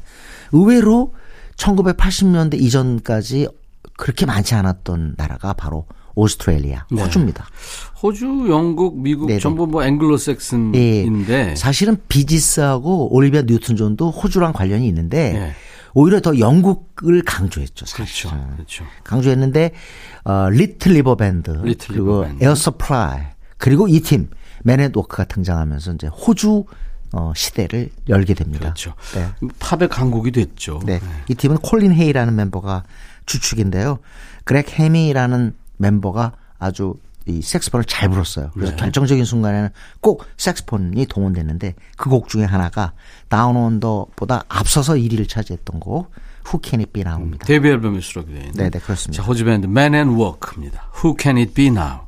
의외로 0.53 1.15
1980년대 1.57 2.55
이전까지 2.55 3.49
그렇게 3.97 4.25
많지 4.25 4.55
않았던 4.55 5.15
나라가 5.17 5.53
바로 5.53 5.87
오스트레일리아, 6.15 6.87
네. 6.91 7.03
호주입니다. 7.03 7.47
호주, 8.03 8.47
영국, 8.49 9.01
미국 9.01 9.27
네네. 9.29 9.41
전부 9.41 9.67
뭐 9.67 9.83
예. 9.85 9.89
앵글로색슨인데 9.89 11.57
사실은 11.57 11.97
비지스하고 12.09 13.15
올리비아 13.15 13.43
뉴튼 13.43 13.77
존도 13.77 14.11
호주랑 14.11 14.53
관련이 14.53 14.87
있는데 14.89 15.33
네. 15.33 15.53
오히려 15.95 16.21
더 16.21 16.39
영국을 16.39 17.23
강조했죠. 17.23 17.87
사실. 17.87 18.29
그렇죠. 18.31 18.49
그렇죠. 18.57 18.85
강조했는데 19.05 19.73
어, 20.25 20.49
리틀 20.51 20.93
리버 20.95 21.17
밴드 21.17 21.51
리틀 21.51 21.89
그리고 21.89 22.23
리버 22.23 22.29
밴드. 22.29 22.45
에어 22.45 22.55
서플라이 22.55 23.21
그리고 23.59 23.89
이 23.89 24.01
팀 24.01 24.29
맨앳워크가 24.65 25.25
등장하면서 25.25 25.93
이제 25.95 26.07
호주 26.09 26.65
어, 27.13 27.33
시대를 27.37 27.91
열게 28.09 28.35
됩니다. 28.35 28.61
그렇죠. 28.65 28.95
네. 29.15 29.29
팝의 29.61 29.89
강국이 29.89 30.33
됐죠. 30.33 30.81
네. 30.85 31.01
이 31.29 31.35
팀은 31.35 31.59
콜린 31.59 31.93
헤이라는 31.93 32.35
멤버가 32.35 32.83
주축인데요. 33.27 33.99
그렉 34.45 34.73
해미라는 34.79 35.55
멤버가 35.77 36.33
아주 36.59 36.95
이 37.27 37.41
색스폰을 37.41 37.87
잘 37.87 38.11
불었어요. 38.11 38.51
그래서 38.53 38.73
네. 38.73 38.77
결정적인 38.77 39.25
순간에는 39.25 39.71
꼭 40.01 40.25
색스폰이 40.37 41.07
동원됐는데 41.07 41.75
그 41.97 42.11
곡 42.11 42.29
중에 42.29 42.45
하나가 42.45 42.93
다운 43.29 43.57
온더보다 43.57 44.45
앞서서 44.49 44.93
1위를 44.95 45.27
차지했던 45.29 45.81
곡 45.81 46.11
Who 46.47 46.61
Can 46.63 46.81
It 46.81 46.93
Be 46.93 47.01
Now입니다. 47.01 47.47
데뷔 47.47 47.71
앨범에 47.71 48.01
수록이 48.03 48.33
되어 48.33 48.41
있는. 48.43 48.53
네, 48.53 48.69
네, 48.69 48.79
그렇습니다. 48.79 49.23
자, 49.23 49.27
호주 49.27 49.47
밴드 49.47 49.67
Man 49.67 49.95
and 49.95 50.15
Work입니다. 50.15 50.91
Who 51.03 51.17
Can 51.19 51.39
It 51.39 51.55
Be 51.55 51.69
Now? 51.69 52.01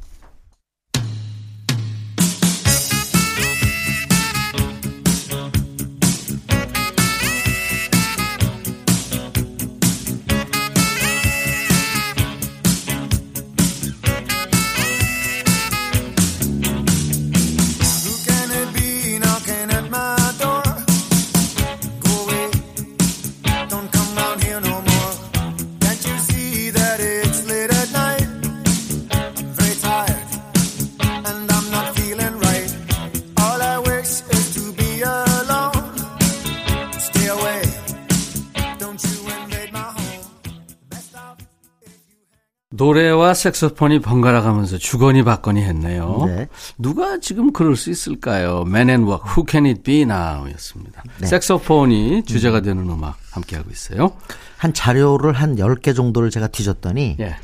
노래와 42.87 43.35
색소폰이 43.35 43.99
번갈아 43.99 44.43
가면서 44.43 44.79
주거니 44.79 45.25
받거니 45.25 45.61
했네요. 45.61 46.23
네. 46.27 46.47
누가 46.79 47.19
지금 47.19 47.53
그럴 47.53 47.75
수 47.75 47.91
있을까요? 47.91 48.63
Man 48.65 48.89
and 48.89 49.11
Work, 49.11 49.29
Who 49.29 49.45
Can 49.49 49.67
It 49.67 49.83
Be 49.83 50.03
Now? 50.03 50.49
였습니다. 50.53 51.03
네. 51.19 51.27
색소폰이 51.27 52.23
주제가 52.25 52.61
되는 52.61 52.89
음악 52.89 53.19
함께하고 53.33 53.71
있어요. 53.71 54.13
한 54.57 54.73
자료를 54.73 55.33
한 55.33 55.57
10개 55.57 55.97
정도를 55.97 56.31
제가 56.31 56.47
뒤졌더니 56.47 57.17
예. 57.19 57.37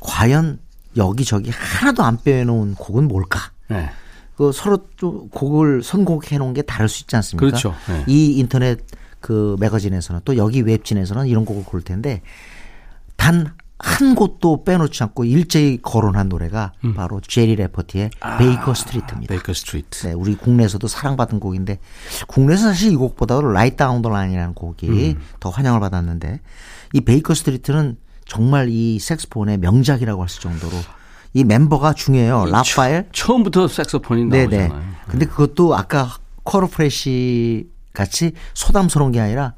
과연 0.00 0.60
여기저기 0.96 1.50
하나도 1.50 2.02
안 2.02 2.18
빼놓은 2.22 2.76
곡은 2.76 3.06
뭘까? 3.06 3.50
네. 3.68 3.90
그 4.34 4.50
서로 4.52 4.78
좀 4.96 5.28
곡을 5.28 5.82
선곡해 5.82 6.38
놓은 6.38 6.54
게 6.54 6.62
다를 6.62 6.88
수 6.88 7.02
있지 7.02 7.14
않습니까? 7.16 7.46
그렇죠. 7.46 7.74
네. 7.88 8.04
이 8.06 8.38
인터넷 8.38 8.78
그 9.20 9.56
매거진에서는 9.60 10.22
또 10.24 10.38
여기 10.38 10.62
웹진에서는 10.62 11.26
이런 11.26 11.44
곡을 11.44 11.64
고를 11.64 11.82
텐데 11.82 12.22
단 13.16 13.52
한 13.78 14.14
곳도 14.14 14.64
빼놓지 14.64 15.02
않고 15.02 15.24
일제히 15.24 15.78
거론한 15.82 16.28
노래가 16.30 16.72
바로 16.94 17.20
제리 17.20 17.56
레퍼티의 17.56 18.10
Baker 18.38 18.72
Street입니다. 18.74 19.32
Baker 19.34 19.52
Street. 19.52 20.06
네, 20.06 20.12
우리 20.14 20.34
국내에서도 20.34 20.86
사랑받은 20.88 21.40
곡인데 21.40 21.78
국내에서 22.26 22.68
사실 22.68 22.92
이 22.92 22.96
곡보다도 22.96 23.52
Right 23.52 23.76
Down 23.76 24.00
the 24.00 24.08
Line이라는 24.08 24.54
곡이 24.54 25.16
더 25.40 25.50
환영을 25.50 25.80
받았는데 25.80 26.40
이 26.94 27.00
Baker 27.02 27.34
Street는 27.34 27.98
정말 28.24 28.68
이 28.70 28.98
색스폰의 28.98 29.58
명작이라고 29.58 30.22
할 30.22 30.28
수 30.28 30.40
정도로 30.40 30.72
이 31.34 31.44
멤버가 31.44 31.92
중요해요. 31.92 32.46
라파엘 32.46 33.08
처음부터 33.12 33.68
색소폰이 33.68 34.24
네네. 34.24 34.68
나오잖아요. 34.68 34.92
근데 35.06 35.26
그것도 35.26 35.76
아까 35.76 36.16
쿼터 36.44 36.66
플래시 36.66 37.68
같이 37.92 38.32
소담스러운 38.54 39.12
게 39.12 39.20
아니라 39.20 39.52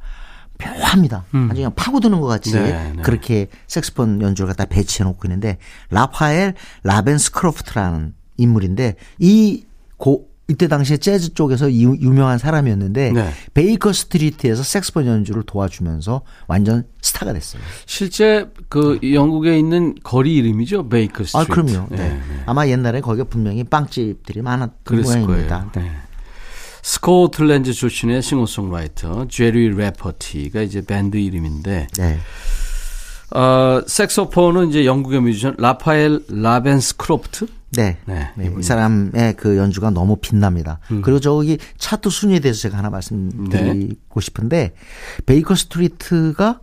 묘합니다. 0.62 1.24
아주 1.30 1.48
그냥 1.54 1.72
파고드는 1.74 2.20
것 2.20 2.26
같이 2.26 2.56
음. 2.56 2.64
네, 2.64 2.92
네. 2.96 3.02
그렇게 3.02 3.48
색스폰 3.66 4.20
연주를 4.22 4.48
갖다 4.48 4.64
배치해 4.64 5.08
놓고 5.08 5.26
있는데 5.26 5.58
라파엘 5.90 6.54
라벤스크로프트라는 6.82 8.14
인물인데 8.36 8.96
이 9.18 9.64
고, 9.96 10.28
이때 10.50 10.66
당시에 10.66 10.96
재즈 10.96 11.34
쪽에서 11.34 11.70
유, 11.72 11.94
유명한 11.96 12.38
사람이었는데 12.38 13.12
네. 13.12 13.30
Baker 13.52 13.92
Street에서 13.92 14.62
색스폰 14.62 15.06
연주를 15.06 15.42
도와주면서 15.42 16.22
완전 16.46 16.84
스타가 17.02 17.34
됐어요. 17.34 17.60
실제 17.84 18.48
그 18.68 18.98
영국에 19.02 19.58
있는 19.58 19.94
거리 20.02 20.36
이름이죠. 20.36 20.88
Baker 20.88 21.24
Street. 21.24 21.36
아, 21.36 21.54
그럼요. 21.54 21.88
네. 21.90 21.96
네. 21.96 22.20
아마 22.46 22.66
옛날에 22.66 23.00
거기가 23.00 23.24
분명히 23.24 23.62
빵집들이 23.62 24.40
많았던 24.40 25.02
모양입니다. 25.02 25.70
거예요. 25.72 25.88
네. 25.88 25.96
스코틀랜드 26.88 27.74
출신의 27.74 28.22
싱어송라이터 28.22 29.28
제리 29.28 29.68
레퍼티가 29.68 30.62
이제 30.62 30.80
밴드 30.80 31.18
이름인데 31.18 31.86
네. 31.98 32.18
어, 33.38 33.82
색소폰은 33.86 34.70
이제 34.70 34.86
영국의 34.86 35.20
뮤지션 35.20 35.54
라파엘 35.58 36.24
라벤스크로프트 36.30 37.46
네. 37.72 37.98
네, 38.06 38.30
네, 38.38 38.50
이. 38.58 38.62
사람의 38.62 39.34
그 39.36 39.58
연주가 39.58 39.90
너무 39.90 40.16
빛납니다. 40.16 40.80
음. 40.90 41.02
그리고 41.02 41.20
저기 41.20 41.58
차트 41.76 42.08
순위에 42.08 42.38
대해서 42.40 42.60
제가 42.62 42.78
하나 42.78 42.88
말씀드리고 42.88 43.50
네. 43.50 44.20
싶은데 44.20 44.72
Baker 45.26 45.56
Street가 45.56 46.60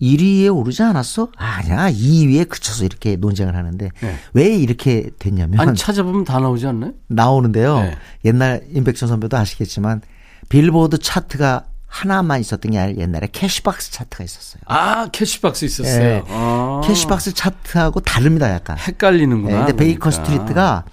1위에 0.00 0.54
오르지 0.54 0.82
않았어? 0.82 1.30
아니야, 1.36 1.90
2위에 1.90 2.48
그쳐서 2.48 2.84
이렇게 2.84 3.16
논쟁을 3.16 3.56
하는데 3.56 3.90
네. 4.00 4.16
왜 4.34 4.54
이렇게 4.56 5.10
됐냐면 5.18 5.58
아니 5.60 5.76
찾아보면 5.76 6.24
다 6.24 6.38
나오지 6.38 6.66
않나요? 6.66 6.92
나오는데요. 7.08 7.80
네. 7.80 7.96
옛날 8.24 8.62
임백천 8.72 9.08
선배도 9.08 9.36
아시겠지만 9.36 10.02
빌보드 10.48 10.98
차트가 10.98 11.64
하나만 11.86 12.40
있었던 12.40 12.72
게 12.72 12.78
아니라 12.78 13.00
옛날에 13.00 13.28
캐시박스 13.32 13.90
차트가 13.92 14.24
있었어요. 14.24 14.60
아 14.66 15.08
캐시박스 15.12 15.64
있었어요. 15.64 16.02
예. 16.02 16.22
아. 16.28 16.80
캐시박스 16.84 17.32
차트하고 17.32 18.00
다릅니다, 18.00 18.52
약간. 18.52 18.76
헷갈리는구나. 18.78 19.60
네, 19.60 19.64
근데 19.66 19.76
Baker 19.76 20.10
그러니까. 20.10 20.24
Street가 20.24 20.84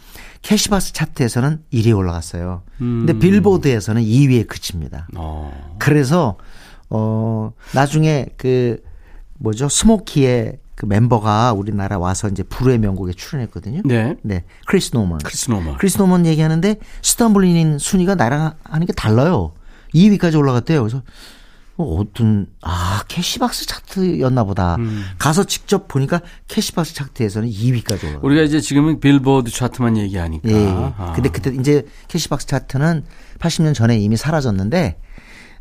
캐시박스 0.43 0.93
차트에서는 0.93 1.63
1위에 1.73 1.97
올라갔어요. 1.97 2.63
음. 2.81 3.05
근데 3.05 3.19
빌보드에서는 3.19 4.01
2위에 4.01 4.47
그칩니다. 4.47 5.07
어. 5.15 5.75
그래서 5.79 6.37
어 6.89 7.51
나중에 7.73 8.27
그 8.37 8.81
뭐죠 9.39 9.69
스모키의 9.69 10.59
그 10.75 10.85
멤버가 10.85 11.53
우리나라 11.53 11.99
와서 11.99 12.27
이제 12.29 12.41
불후의 12.43 12.79
명곡에 12.79 13.13
출연했거든요. 13.13 13.81
네. 13.85 14.15
네, 14.23 14.43
크리스 14.65 14.91
노먼. 14.93 15.19
크리스 15.19 15.49
노먼. 15.51 15.77
크리스 15.77 15.97
노먼 15.97 16.25
얘기하는데 16.25 16.77
Stumblin' 17.01 17.63
In 17.63 17.77
순위가 17.77 18.15
나랑 18.15 18.53
아는 18.63 18.87
게 18.87 18.93
달라요. 18.93 19.53
2위까지 19.93 20.37
올라갔대요. 20.37 20.81
그래서 20.81 21.03
어, 21.75 21.83
어떤 21.99 22.47
아 22.61 23.03
캐시박스 23.07 23.67
차트였나 23.67 24.43
보다. 24.43 24.75
음. 24.75 25.03
가서 25.19 25.43
직접 25.43 25.87
보니까 25.87 26.21
캐시박스 26.47 26.93
차트에서는 26.95 27.49
2위까지 27.49 28.03
올라가. 28.05 28.19
우리가 28.23 28.41
이제 28.43 28.59
지금은 28.59 28.99
빌보드 28.99 29.51
차트만 29.51 29.97
얘기하니까. 29.97 30.49
예. 30.49 30.67
아. 30.67 31.13
근데 31.15 31.29
그때 31.29 31.51
이제 31.53 31.85
캐시박스 32.07 32.47
차트는 32.47 33.03
80년 33.39 33.73
전에 33.75 33.97
이미 33.97 34.17
사라졌는데 34.17 34.99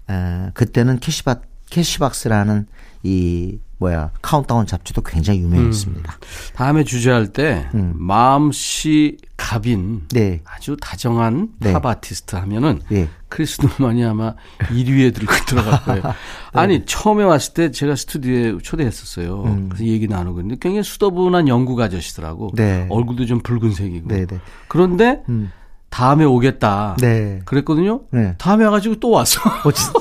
어, 0.09 0.51
그때는 0.55 1.01
캐시박 1.01 1.43
캐시박스라는 1.73 2.67
이 3.03 3.59
뭐야 3.79 4.11
카운트다운 4.21 4.67
잡지도 4.67 5.01
굉장히 5.01 5.41
유명했습니다. 5.41 6.19
다음에 6.55 6.85
주제할 6.85 7.29
때 7.33 7.67
음. 7.75 7.95
마음씨 7.97 9.17
갑인 9.37 10.03
네. 10.13 10.41
아주 10.45 10.77
다정한 10.81 11.49
네. 11.59 11.73
팝 11.73 11.85
아티스트 11.85 12.37
하면은 12.37 12.81
예. 12.93 13.09
크리스 13.29 13.61
노만이 13.63 14.05
아마 14.05 14.35
1위에 14.59 15.13
들고 15.15 15.33
들어갈 15.49 15.83
거예요. 15.83 16.03
네. 16.05 16.13
아니 16.53 16.85
처음에 16.85 17.25
왔을 17.25 17.55
때 17.55 17.71
제가 17.73 17.97
스튜디오에 17.97 18.59
초대했었어요. 18.63 19.67
그래서 19.71 19.85
얘기 19.85 20.07
나누고 20.07 20.41
있는데 20.43 20.59
굉장히 20.61 20.85
수더분한 20.85 21.49
영국 21.49 21.81
아저씨더라고. 21.81 22.51
음. 22.51 22.55
네. 22.55 22.87
얼굴도 22.91 23.25
좀 23.27 23.41
붉은색이고. 23.41 24.09
네, 24.09 24.27
네. 24.27 24.39
그런데 24.69 25.23
음. 25.31 25.51
다음에 25.91 26.25
오겠다. 26.25 26.97
네. 27.01 27.41
그랬거든요. 27.47 28.03
네. 28.11 28.35
다음에 28.39 28.65
와가지고 28.67 28.97
또 29.01 29.11
왔어. 29.11 29.41
어, 29.65 29.73
진- 29.73 29.93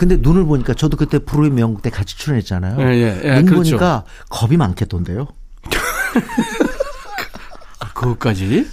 근데 0.00 0.16
눈을 0.16 0.46
보니까 0.46 0.72
저도 0.72 0.96
그때 0.96 1.18
불후의 1.18 1.50
명곡 1.50 1.82
때 1.82 1.90
같이 1.90 2.16
출연했잖아요. 2.16 2.80
예, 2.80 2.94
예, 2.94 3.20
예, 3.22 3.34
눈 3.34 3.44
그렇죠. 3.44 3.72
보니까 3.72 4.04
겁이 4.30 4.56
많겠던데요. 4.56 5.28
그것까지. 7.92 8.66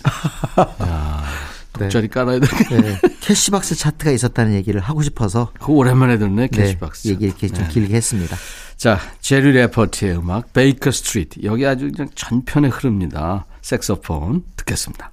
야, 0.83 1.23
네. 1.73 1.79
독자리 1.79 2.07
깔아야 2.07 2.39
되겠네. 2.39 2.81
네. 2.81 3.01
캐시박스 3.19 3.75
차트가 3.75 4.11
있었다는 4.11 4.53
얘기를 4.53 4.79
하고 4.79 5.01
싶어서 5.01 5.51
그거 5.59 5.73
오랜만에 5.73 6.17
듣네 6.17 6.47
네, 6.47 6.57
캐시박스. 6.63 7.09
얘기 7.09 7.25
이렇게 7.25 7.49
좀 7.49 7.65
네. 7.65 7.73
길게 7.73 7.93
했습니다. 7.93 8.37
자, 8.77 8.97
제리 9.19 9.51
래퍼티의 9.51 10.19
음악 10.19 10.53
Baker 10.53 10.91
Street. 10.91 11.41
여기 11.43 11.65
아주 11.65 11.91
그냥 11.91 12.09
전편에 12.15 12.69
흐릅니다. 12.69 13.45
색소폰 13.61 14.45
듣겠습니다. 14.55 15.11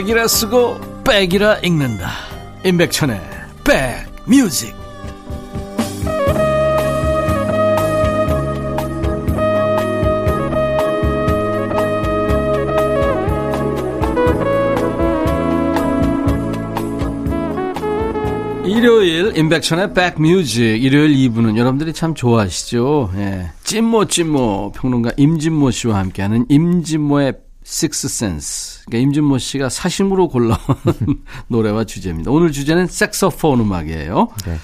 백이라 0.00 0.28
쓰고 0.28 0.80
백이라 1.04 1.58
읽는다. 1.58 2.08
임백천의 2.64 3.20
백뮤직. 4.24 4.74
일요일 18.64 19.36
임백천의 19.36 19.92
백뮤직 19.92 20.82
일요일 20.82 21.14
2부는 21.14 21.58
여러분들이 21.58 21.92
참 21.92 22.14
좋아하시죠. 22.14 23.10
예. 23.16 23.50
찐모 23.64 24.06
찐모 24.06 24.72
평론가 24.76 25.10
임진모 25.18 25.70
씨와 25.72 25.98
함께하는 25.98 26.46
임진모의 26.48 27.49
식스 27.70 28.08
센스. 28.08 28.84
그러니까 28.86 29.06
임진모 29.06 29.38
씨가 29.38 29.68
사심으로 29.68 30.28
골라온 30.28 30.58
노래와 31.46 31.84
주제입니다. 31.84 32.32
오늘 32.32 32.50
주제는 32.50 32.88
색소폰 32.88 33.60
음악이에요. 33.60 34.28
네. 34.44 34.56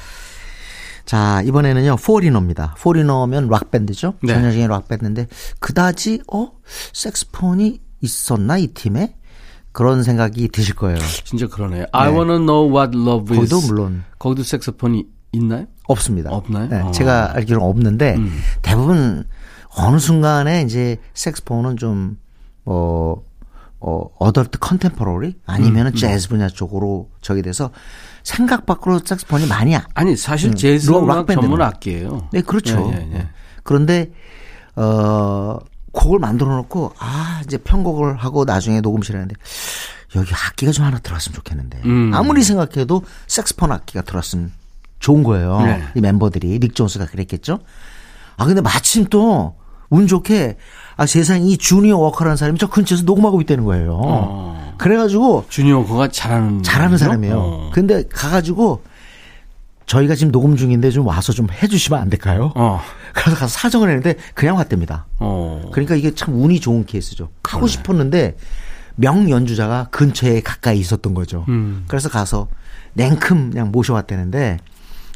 자, 1.04 1.40
이번에는요, 1.42 1.96
포리너입니다. 2.04 2.74
포리너면 2.80 3.46
락밴드죠? 3.46 4.14
네. 4.24 4.34
전형적인 4.34 4.66
락밴드인데, 4.66 5.28
그다지, 5.60 6.22
어? 6.32 6.50
색스폰이 6.92 7.80
있었나, 8.00 8.58
이 8.58 8.66
팀에? 8.66 9.14
그런 9.70 10.02
생각이 10.02 10.48
드실 10.48 10.74
거예요. 10.74 10.98
진짜 11.22 11.46
그러네요. 11.46 11.84
I 11.92 12.10
wanna 12.10 12.38
know 12.38 12.68
what 12.76 12.98
love 12.98 13.38
is. 13.38 13.50
거기도 13.54 13.60
물론 13.68 14.02
거기도 14.18 14.42
색소폰이 14.42 15.06
있나요? 15.30 15.66
없습니다. 15.86 16.30
없나요? 16.30 16.68
네, 16.68 16.80
어. 16.80 16.90
제가 16.90 17.36
알기로는 17.36 17.64
없는데, 17.64 18.16
음. 18.16 18.36
대부분 18.62 19.28
어느 19.76 19.98
순간에 20.00 20.62
이제 20.62 20.96
색스폰은 21.14 21.76
좀, 21.76 22.18
어, 22.66 23.14
어, 23.80 24.02
어덜트 24.18 24.58
컨템퍼러리? 24.58 25.36
아니면은 25.46 25.92
음, 25.92 25.96
재즈 25.96 26.28
분야 26.28 26.48
쪽으로 26.48 27.10
저기 27.20 27.42
돼서 27.42 27.70
생각 28.22 28.66
밖으로 28.66 29.00
색스폰이 29.04 29.46
많이 29.46 29.76
아- 29.76 29.86
아니 29.94 30.16
사실 30.16 30.50
음. 30.50 30.54
재즈 30.54 30.90
락- 30.90 31.02
음악. 31.02 31.26
전문 31.28 31.62
악기예요. 31.62 32.28
네, 32.32 32.42
그렇죠. 32.42 32.90
예, 32.92 32.96
예, 32.98 33.14
예. 33.18 33.28
그런데 33.62 34.10
어 34.74 35.58
곡을 35.92 36.18
만들어 36.18 36.56
놓고 36.56 36.92
아 36.98 37.40
이제 37.44 37.56
편곡을 37.58 38.16
하고 38.16 38.44
나중에 38.44 38.80
녹음실에 38.80 39.16
하는데 39.18 39.34
여기 40.16 40.30
악기가 40.34 40.72
좀 40.72 40.84
하나 40.84 40.98
들어왔으면 40.98 41.34
좋겠는데 41.36 41.80
음. 41.84 42.10
아무리 42.14 42.42
생각해도 42.42 43.02
색스폰 43.26 43.72
악기가 43.72 44.02
들어왔으면 44.02 44.52
좋은 44.98 45.22
거예요. 45.22 45.60
네. 45.62 45.82
이 45.94 46.00
멤버들이 46.00 46.58
릭 46.58 46.74
존스가 46.74 47.06
그랬겠죠. 47.06 47.60
아 48.36 48.44
근데 48.44 48.60
마침 48.60 49.04
또 49.06 49.54
운 49.88 50.08
좋게 50.08 50.56
아 50.96 51.06
세상 51.06 51.42
이 51.46 51.58
주니어 51.58 51.98
워커라는 51.98 52.36
사람이 52.36 52.58
저 52.58 52.68
근처에서 52.68 53.04
녹음하고 53.04 53.40
있다는 53.42 53.64
거예요. 53.64 54.00
어. 54.02 54.74
그래가지고 54.78 55.44
주니어가 55.48 56.08
잘하는 56.08 56.62
잘하는 56.62 56.92
거죠? 56.92 57.04
사람이에요. 57.04 57.38
어. 57.38 57.70
근데 57.72 58.04
가가지고 58.08 58.82
저희가 59.86 60.14
지금 60.14 60.32
녹음 60.32 60.56
중인데 60.56 60.90
좀 60.90 61.06
와서 61.06 61.32
좀 61.32 61.46
해주시면 61.50 62.00
안 62.00 62.10
될까요? 62.10 62.52
어. 62.56 62.80
그래서 63.14 63.36
가서 63.38 63.48
사정을 63.48 63.88
했는데 63.88 64.16
그냥 64.34 64.56
왔답니다. 64.56 65.06
어. 65.18 65.70
그러니까 65.72 65.94
이게 65.94 66.14
참 66.14 66.34
운이 66.42 66.60
좋은 66.60 66.84
케이스죠. 66.86 67.28
하고 67.44 67.66
싶었는데 67.66 68.36
명 68.96 69.30
연주자가 69.30 69.88
근처에 69.90 70.40
가까이 70.40 70.78
있었던 70.78 71.14
거죠. 71.14 71.44
음. 71.48 71.84
그래서 71.86 72.08
가서 72.08 72.48
냉큼 72.94 73.50
그냥 73.50 73.70
모셔왔다는데 73.70 74.58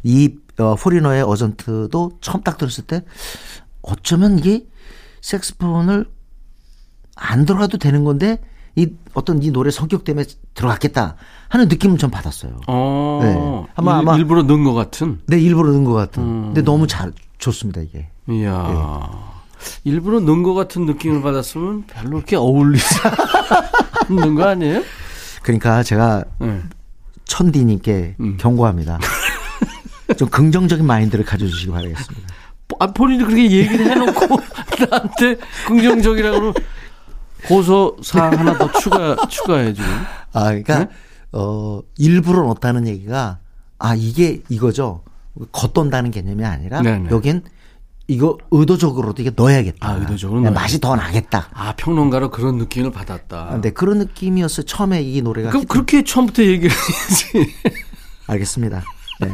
이 0.04 0.34
어, 0.58 0.74
포리너의 0.76 1.22
어전트도 1.22 2.18
처음 2.20 2.42
딱 2.42 2.58
들었을 2.58 2.84
때 2.84 3.02
어쩌면 3.82 4.38
이게 4.38 4.64
색스폰을 5.20 6.06
안 7.16 7.44
들어가도 7.44 7.78
되는 7.78 8.04
건데 8.04 8.38
이 8.76 8.88
어떤 9.14 9.42
이 9.42 9.50
노래 9.50 9.70
성격 9.70 10.04
때문에 10.04 10.26
들어갔겠다 10.54 11.16
하는 11.48 11.68
느낌을 11.68 11.98
좀 11.98 12.10
받았어요. 12.10 12.60
어. 12.68 13.20
네. 13.22 13.68
아마- 13.74 13.94
일, 13.94 13.98
아마- 14.08 14.16
일부러 14.16 14.42
넣은 14.42 14.64
것 14.64 14.74
같은. 14.74 15.20
네, 15.26 15.38
일부러 15.40 15.72
넣은 15.72 15.84
것 15.84 15.92
같은. 15.92 16.22
음. 16.22 16.42
근데 16.46 16.62
너무 16.62 16.86
잘 16.86 17.12
좋습니다 17.38 17.80
이게. 17.80 18.08
이야. 18.28 18.68
네. 18.68 19.20
일부러 19.84 20.20
넣은 20.20 20.42
것 20.42 20.54
같은 20.54 20.86
느낌을 20.86 21.20
받았으면 21.20 21.84
별로 21.86 22.18
이렇게 22.18 22.36
어울리지 22.36 22.84
않는 24.08 24.34
거 24.36 24.44
아니에요? 24.48 24.82
그러니까 25.42 25.82
제가 25.82 26.24
네. 26.38 26.62
천디님께 27.24 28.16
음. 28.20 28.36
경고합니다. 28.38 28.98
좀 30.16 30.28
긍정적인 30.28 30.86
마인드를 30.86 31.24
가져주시기 31.24 31.70
바라겠습니다. 31.72 32.28
아, 32.78 32.86
본인이 32.88 33.24
그렇게 33.24 33.42
얘기를 33.50 33.90
해놓고 33.90 34.26
나한테 34.90 35.36
긍정적이라고 35.66 36.36
그러면 36.38 36.54
고소사 37.46 38.24
하나 38.30 38.56
더 38.56 38.70
추가, 38.72 39.16
추가해 39.28 39.72
지금. 39.72 39.88
아, 40.32 40.44
그러니까 40.44 40.78
네? 40.80 40.88
어 41.32 41.80
일부러 41.96 42.42
넣었다는 42.42 42.86
얘기가 42.88 43.38
아 43.78 43.94
이게 43.94 44.42
이거죠. 44.48 45.02
겉돈다는 45.52 46.10
개념이 46.10 46.44
아니라 46.44 46.82
네네. 46.82 47.10
여긴 47.10 47.42
이거 48.08 48.36
의도적으로도 48.50 49.22
이게 49.22 49.30
넣어야겠다. 49.34 49.88
아, 49.88 49.92
의도적으로 49.94 50.40
네, 50.40 50.44
넣어야겠다. 50.50 50.60
맛이 50.60 50.80
더 50.80 50.96
나겠다. 50.96 51.48
아, 51.54 51.72
평론가로 51.76 52.30
그런 52.30 52.56
느낌을 52.58 52.90
받았다. 52.90 53.36
아, 53.50 53.60
네, 53.60 53.70
그런 53.70 53.98
느낌이었어요. 53.98 54.66
처음에 54.66 55.00
이 55.02 55.22
노래가 55.22 55.50
그럼 55.50 55.62
히트- 55.64 55.68
그렇게 55.68 56.02
처음부터 56.02 56.42
얘기를 56.42 56.70
해야지. 56.74 57.54
알겠습니다. 58.26 58.82
네. 59.20 59.28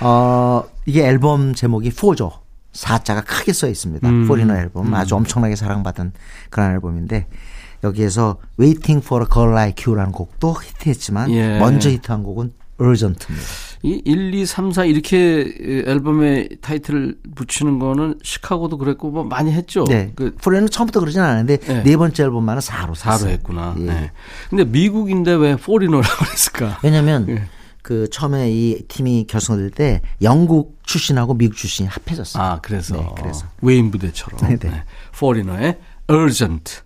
어, 0.00 0.62
이게 0.86 1.04
앨범 1.06 1.54
제목이 1.54 1.90
4죠. 1.90 2.30
4자가 2.74 3.24
크게 3.26 3.52
써 3.52 3.68
있습니다. 3.68 4.08
음. 4.08 4.28
포리너 4.28 4.54
앨범. 4.56 4.92
아주 4.94 5.14
엄청나게 5.14 5.56
사랑받은 5.56 6.12
그런 6.50 6.72
앨범인데 6.72 7.26
여기에서 7.82 8.38
Waiting 8.58 9.04
for 9.04 9.24
a 9.24 9.28
Girl 9.32 9.52
Like 9.52 9.84
You라는 9.86 10.12
곡도 10.12 10.56
히트했지만 10.62 11.30
예. 11.30 11.58
먼저 11.58 11.90
히트한 11.90 12.22
곡은 12.22 12.52
Urgent입니다. 12.80 13.46
이 13.82 14.02
1, 14.04 14.34
2, 14.34 14.46
3, 14.46 14.72
4 14.72 14.86
이렇게 14.86 15.84
앨범에 15.86 16.48
타이틀을 16.60 17.18
붙이는 17.34 17.78
거는 17.78 18.18
시카고도 18.22 18.78
그랬고 18.78 19.10
뭐 19.10 19.22
많이 19.24 19.52
했죠. 19.52 19.84
네. 19.84 20.10
그 20.16 20.34
포리너는 20.40 20.70
처음부터 20.70 21.00
그러진 21.00 21.20
않았는데 21.20 21.58
네. 21.58 21.82
네, 21.82 21.96
번째 21.96 22.24
앨범만은 22.24 22.60
4로 22.62 22.94
4로 22.94 23.28
했구나. 23.28 23.74
예. 23.78 23.82
네. 23.82 24.10
근데 24.50 24.64
미국인데 24.64 25.34
왜 25.34 25.56
포리너라고 25.56 26.24
그랬을까? 26.24 26.80
왜냐면 26.82 27.28
예. 27.28 27.44
그 27.84 28.08
처음에 28.08 28.50
이 28.50 28.82
팀이 28.88 29.26
결성될 29.26 29.70
때 29.70 30.00
영국 30.22 30.78
출신하고 30.84 31.34
미국 31.34 31.54
출신이 31.54 31.86
합해졌어요. 31.86 32.42
아, 32.42 32.58
그래서. 32.62 32.96
네, 32.96 33.06
그래서. 33.14 33.46
외인 33.60 33.90
부대처럼. 33.90 34.40
네, 34.40 34.56
네. 34.56 34.84
포리너의 35.12 35.78
urgent. 36.10 36.80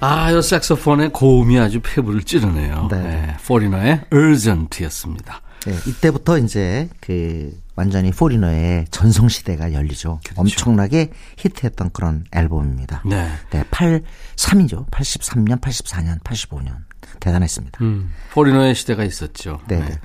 아, 0.00 0.30
이 0.30 0.40
색소폰의 0.40 1.10
고음이 1.12 1.58
아주 1.58 1.80
폐부를 1.82 2.22
찌르네요. 2.22 2.86
네. 2.88 3.02
네. 3.02 3.36
포리너의 3.44 4.02
urgent였습니다. 4.12 5.40
네, 5.66 5.74
이때부터 5.88 6.38
이제 6.38 6.88
그 7.00 7.50
완전히 7.74 8.12
포리너의 8.12 8.86
전성 8.92 9.28
시대가 9.28 9.72
열리죠. 9.72 10.20
그렇죠. 10.22 10.40
엄청나게 10.40 11.10
히트했던 11.38 11.90
그런 11.92 12.24
앨범입니다. 12.30 13.02
네. 13.06 13.28
네, 13.50 13.64
83이죠. 13.64 14.88
83년, 14.90 15.60
84년, 15.60 16.20
85년. 16.22 16.76
대단했습니다. 17.18 17.78
음, 17.82 18.12
포리너의 18.30 18.76
시대가 18.76 19.02
있었죠. 19.02 19.60
네, 19.66 19.80
네. 19.80 19.98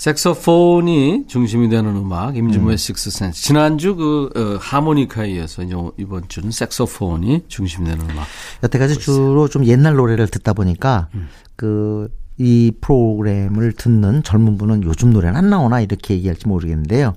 색소폰이 0.00 1.24
중심이 1.26 1.68
되는 1.68 1.94
음악, 1.94 2.34
임진모의 2.34 2.78
식스센스. 2.78 3.42
지난주 3.42 3.96
그 3.96 4.30
어, 4.34 4.56
하모니카에 4.58 5.32
이어서 5.32 5.62
이번 5.98 6.26
주는 6.26 6.50
색소폰이 6.50 7.44
중심이 7.48 7.86
되는 7.86 8.08
음악. 8.08 8.26
여태까지 8.62 8.98
주로 8.98 9.46
좀 9.48 9.66
옛날 9.66 9.96
노래를 9.96 10.28
듣다 10.28 10.54
보니까 10.54 11.08
음. 11.14 11.28
그이 11.56 12.72
프로그램을 12.80 13.74
듣는 13.74 14.22
젊은 14.22 14.56
분은 14.56 14.84
요즘 14.84 15.10
노래는 15.10 15.36
안 15.36 15.50
나오나 15.50 15.82
이렇게 15.82 16.14
얘기할지 16.14 16.48
모르겠는데요. 16.48 17.12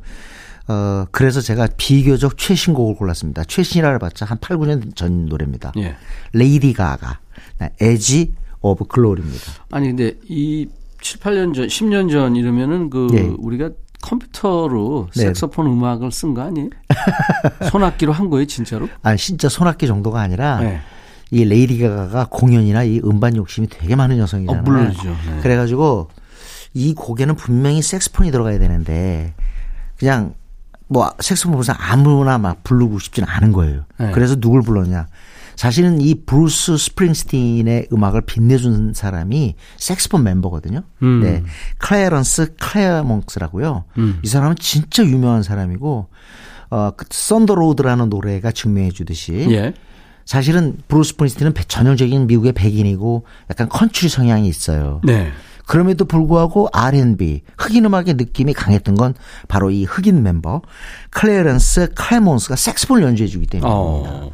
어, 0.68 1.06
그래서 1.12 1.40
제가 1.40 1.70
비교적 1.78 2.38
최신곡을 2.38 2.96
골랐습니다. 2.96 3.46
최신이라 3.46 3.92
해봤자 3.94 4.26
한 4.26 4.40
8, 4.42 4.58
9년 4.58 4.94
전 4.94 5.28
노래입니다. 5.28 5.72
예. 5.78 5.96
레이디 6.34 6.74
가가, 6.74 7.20
Edge 7.80 8.34
of 8.60 8.88
Glory입니다. 8.88 9.52
아니 9.72 9.88
근데 9.88 10.18
이 10.28 10.68
7, 11.04 11.20
8년 11.20 11.54
전, 11.54 11.68
10년 11.68 12.10
전 12.10 12.36
이러면은 12.36 12.90
그 12.90 13.08
예. 13.14 13.20
우리가 13.38 13.72
컴퓨터로 14.02 15.10
네. 15.16 15.26
색소폰 15.26 15.68
음악을 15.68 16.12
쓴 16.12 16.34
거 16.34 16.42
아니에요? 16.42 16.70
생악기로 17.70 18.12
한 18.12 18.30
거예요, 18.30 18.46
진짜로? 18.46 18.90
아, 19.02 19.16
진짜 19.16 19.50
생악기 19.50 19.86
정도가 19.86 20.20
아니라 20.22 20.60
네. 20.60 20.80
이 21.30 21.46
레이디 21.46 21.80
가가가 21.80 22.28
공연이나 22.30 22.84
이 22.84 23.02
음반 23.04 23.36
욕심이 23.36 23.68
되게 23.68 23.96
많은 23.96 24.18
여성이잖아요. 24.18 24.62
어, 24.62 24.64
물론이죠. 24.64 25.10
네. 25.10 25.40
그래가지고 25.42 26.10
이 26.74 26.94
곡에는 26.94 27.36
분명히 27.36 27.82
색스폰이 27.82 28.32
들어가야 28.32 28.60
되는데 28.60 29.34
그냥 29.98 30.34
뭐 30.88 31.12
색스폰 31.20 31.56
무슨 31.56 31.74
아무나 31.78 32.38
막 32.38 32.64
부르고 32.64 33.00
싶지는 33.00 33.28
않은 33.28 33.52
거예요. 33.52 33.84
네. 34.00 34.12
그래서 34.12 34.36
누굴 34.36 34.62
불렀냐? 34.62 35.08
사실은 35.56 36.02
이 36.02 36.16
브루스 36.26 36.78
스프링스틴의 36.78 37.88
음악을 37.94 38.22
빛내준 38.22 38.94
사람이 38.94 39.56
색스폰 39.78 40.24
멤버거든요. 40.24 40.84
음. 41.02 41.22
네. 41.22 41.44
클레어런스 41.80 42.56
클레몬스라고요. 42.60 43.86
음. 43.98 44.20
이 44.24 44.28
사람은 44.28 44.56
진짜 44.60 45.04
유명한 45.04 45.44
사람이고 45.44 46.08
어, 46.72 46.92
그 46.98 47.06
Thunder 47.10 47.56
Road라는 47.56 48.10
노래가 48.10 48.52
증명해 48.52 48.92
주듯이 48.92 49.48
예. 49.52 49.74
사실은 50.26 50.78
브루스 50.88 51.10
스프링스틴은 51.12 51.54
배- 51.54 51.64
전형적인 51.66 52.28
미국의 52.28 52.54
백인이고 52.54 53.26
약간 53.52 53.70
컨트리 53.70 54.10
성향이 54.10 54.48
있어요. 54.48 55.02
네. 55.04 55.32
그럼에도 55.66 56.04
불구하고 56.06 56.68
R&B 56.74 57.42
흑인 57.58 57.86
음악의 57.86 58.16
느낌이 58.16 58.54
강했던 58.54 58.96
건 58.96 59.14
바로 59.48 59.70
이 59.70 59.86
흑인 59.86 60.22
멤버 60.24 60.62
클레런스 61.12 61.94
클레몬스가 61.96 62.56
색스폰을 62.56 63.04
연주해 63.04 63.28
주기 63.30 63.46
때문입니다. 63.48 64.12
어. 64.12 64.32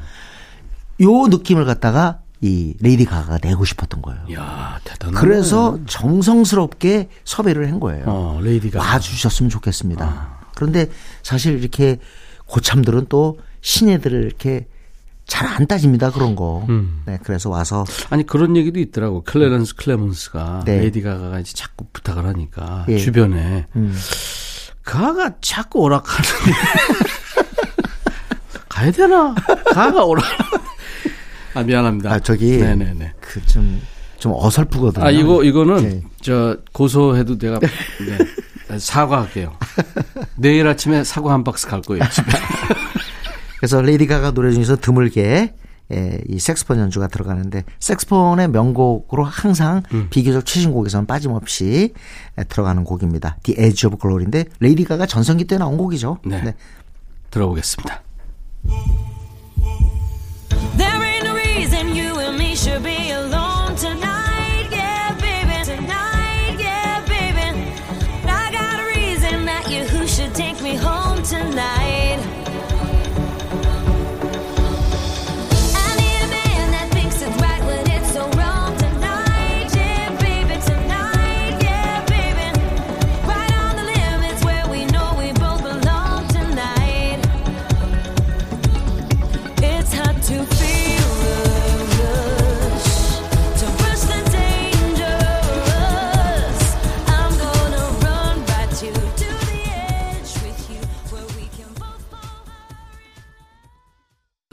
요 1.01 1.27
느낌을 1.27 1.65
갖다가 1.65 2.19
이 2.41 2.73
레이디 2.79 3.05
가가가 3.05 3.39
내고 3.41 3.65
싶었던 3.65 4.01
거예요. 4.01 4.21
야, 4.33 4.79
대단하네. 4.83 5.19
그래서 5.19 5.77
정성스럽게 5.87 7.09
섭외를 7.25 7.69
한 7.69 7.79
거예요. 7.79 8.03
어, 8.07 8.39
레이디가 8.41 8.79
와주셨으면 8.79 9.49
좋겠습니다. 9.49 10.05
아. 10.05 10.39
그런데 10.55 10.89
사실 11.21 11.59
이렇게 11.59 11.97
고참들은 12.45 13.07
또 13.09 13.39
신예들을 13.61 14.23
이렇게 14.23 14.67
잘 15.27 15.47
안 15.47 15.67
따집니다 15.67 16.11
그런 16.11 16.35
거. 16.35 16.65
음. 16.69 17.03
네, 17.05 17.19
그래서 17.23 17.49
와서 17.49 17.85
아니 18.09 18.25
그런 18.25 18.55
얘기도 18.55 18.79
있더라고. 18.79 19.23
클레런스 19.23 19.75
클레먼스가 19.75 20.63
네. 20.65 20.79
레이디 20.79 21.01
가가가 21.01 21.39
이제 21.39 21.53
자꾸 21.53 21.85
부탁을 21.93 22.25
하니까 22.25 22.85
예. 22.89 22.97
주변에 22.97 23.65
음. 23.75 23.95
가가 24.83 25.31
자꾸 25.41 25.79
오라카는데 25.81 26.51
가야 28.69 28.91
되나? 28.91 29.35
가가 29.71 30.03
오락. 30.05 30.23
아 31.53 31.63
미안합니다. 31.63 32.11
아 32.11 32.19
저기 32.19 32.57
네네네. 32.57 33.13
그좀좀 33.19 34.33
어설프거든요. 34.33 35.05
아 35.05 35.11
이거 35.11 35.43
이거는 35.43 35.89
네. 35.89 36.01
저 36.21 36.57
고소해도 36.73 37.37
내가 37.37 37.59
네, 38.69 38.79
사과할게요. 38.79 39.53
내일 40.35 40.67
아침에 40.67 41.03
사과 41.03 41.33
한 41.33 41.43
박스 41.43 41.67
갈 41.67 41.81
거예요. 41.81 42.03
집에. 42.09 42.27
그래서 43.59 43.81
레이디 43.81 44.07
가가 44.07 44.31
노래 44.31 44.51
중에서 44.51 44.75
드물게 44.77 45.53
예, 45.91 46.21
이 46.27 46.39
색스폰 46.39 46.77
연주가 46.79 47.07
들어가는데 47.07 47.63
색스폰의 47.79 48.49
명곡으로 48.49 49.23
항상 49.23 49.81
음. 49.91 50.07
비교적 50.09 50.45
최신곡에서는 50.45 51.07
빠짐없이 51.07 51.93
예, 52.37 52.43
들어가는 52.43 52.83
곡입니다. 52.83 53.37
The 53.43 53.67
Edge 53.67 53.87
of 53.87 53.97
Glory인데 53.99 54.45
레이디 54.59 54.83
가가 54.83 55.05
전성기 55.07 55.45
때 55.45 55.57
나온 55.57 55.77
곡이죠. 55.77 56.19
네. 56.25 56.53
들어보겠습니다. 57.31 58.03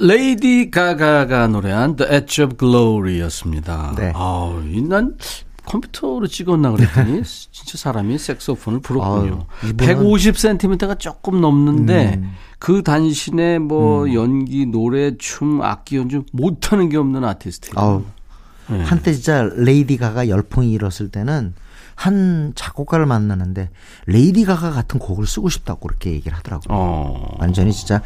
레이디 0.07 0.71
가가가 0.71 1.49
노래한 1.49 1.97
The 1.97 2.15
Edge 2.15 2.45
of 2.45 2.57
Glory였습니다. 2.59 3.95
네. 3.97 4.13
아우, 4.15 4.63
이건 4.71 5.17
컴퓨터로 5.65 6.29
찍었나 6.29 6.71
그랬더니 6.71 7.23
진짜 7.51 7.77
사람이 7.77 8.17
색소폰을 8.19 8.81
불었군요. 8.81 9.47
이분은- 9.63 9.77
150cm가 9.77 11.01
조금 11.01 11.41
넘는데 11.41 12.23
그 12.61 12.85
단신에 12.85 13.59
뭐 13.59 14.05
음. 14.05 14.15
연기, 14.15 14.65
노래, 14.67 15.17
춤, 15.19 15.61
악기 15.63 15.97
연주 15.97 16.23
못하는 16.33 16.89
게 16.89 16.97
없는 16.97 17.25
아티스트예요. 17.25 18.05
네. 18.69 18.83
한때 18.85 19.13
진짜 19.13 19.43
레이디 19.57 19.97
가가 19.97 20.29
열풍이 20.29 20.71
일었을 20.73 21.09
때는 21.09 21.55
한 21.97 22.53
작곡가를 22.55 23.07
만나는데 23.07 23.71
레이디 24.07 24.45
가가 24.45 24.71
같은 24.71 25.01
곡을 25.01 25.27
쓰고 25.27 25.49
싶다고 25.49 25.81
그렇게 25.89 26.13
얘기를 26.13 26.37
하더라고요. 26.37 26.69
어. 26.71 27.37
완전히 27.39 27.73
진짜 27.73 28.03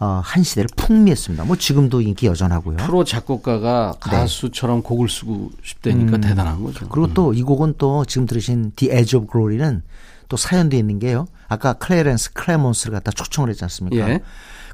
어, 0.00 0.20
한 0.24 0.42
시대를 0.44 0.68
풍미했습니다. 0.76 1.44
뭐 1.44 1.56
지금도 1.56 2.00
인기 2.00 2.26
여전하고요. 2.26 2.76
프로 2.76 3.02
작곡가가 3.04 3.94
가수처럼 3.98 4.82
곡을 4.82 5.08
쓰고 5.08 5.50
싶다니까 5.64 6.18
대단한 6.18 6.62
거죠. 6.62 6.84
음. 6.86 6.88
그리고 6.90 7.12
또 7.14 7.32
이 7.34 7.42
곡은 7.42 7.74
또 7.78 8.04
지금 8.04 8.26
들으신 8.26 8.72
The 8.76 8.96
Edge 8.96 9.18
of 9.18 9.28
Glory는 9.30 9.82
또 10.28 10.36
사연도 10.36 10.76
있는 10.76 10.98
게요. 10.98 11.26
아까 11.48 11.72
클레렌스 11.72 12.32
클레몬스를 12.34 12.92
갖다 12.94 13.10
초청을 13.10 13.50
했지 13.50 13.64
않습니까? 13.64 14.08
예. 14.08 14.20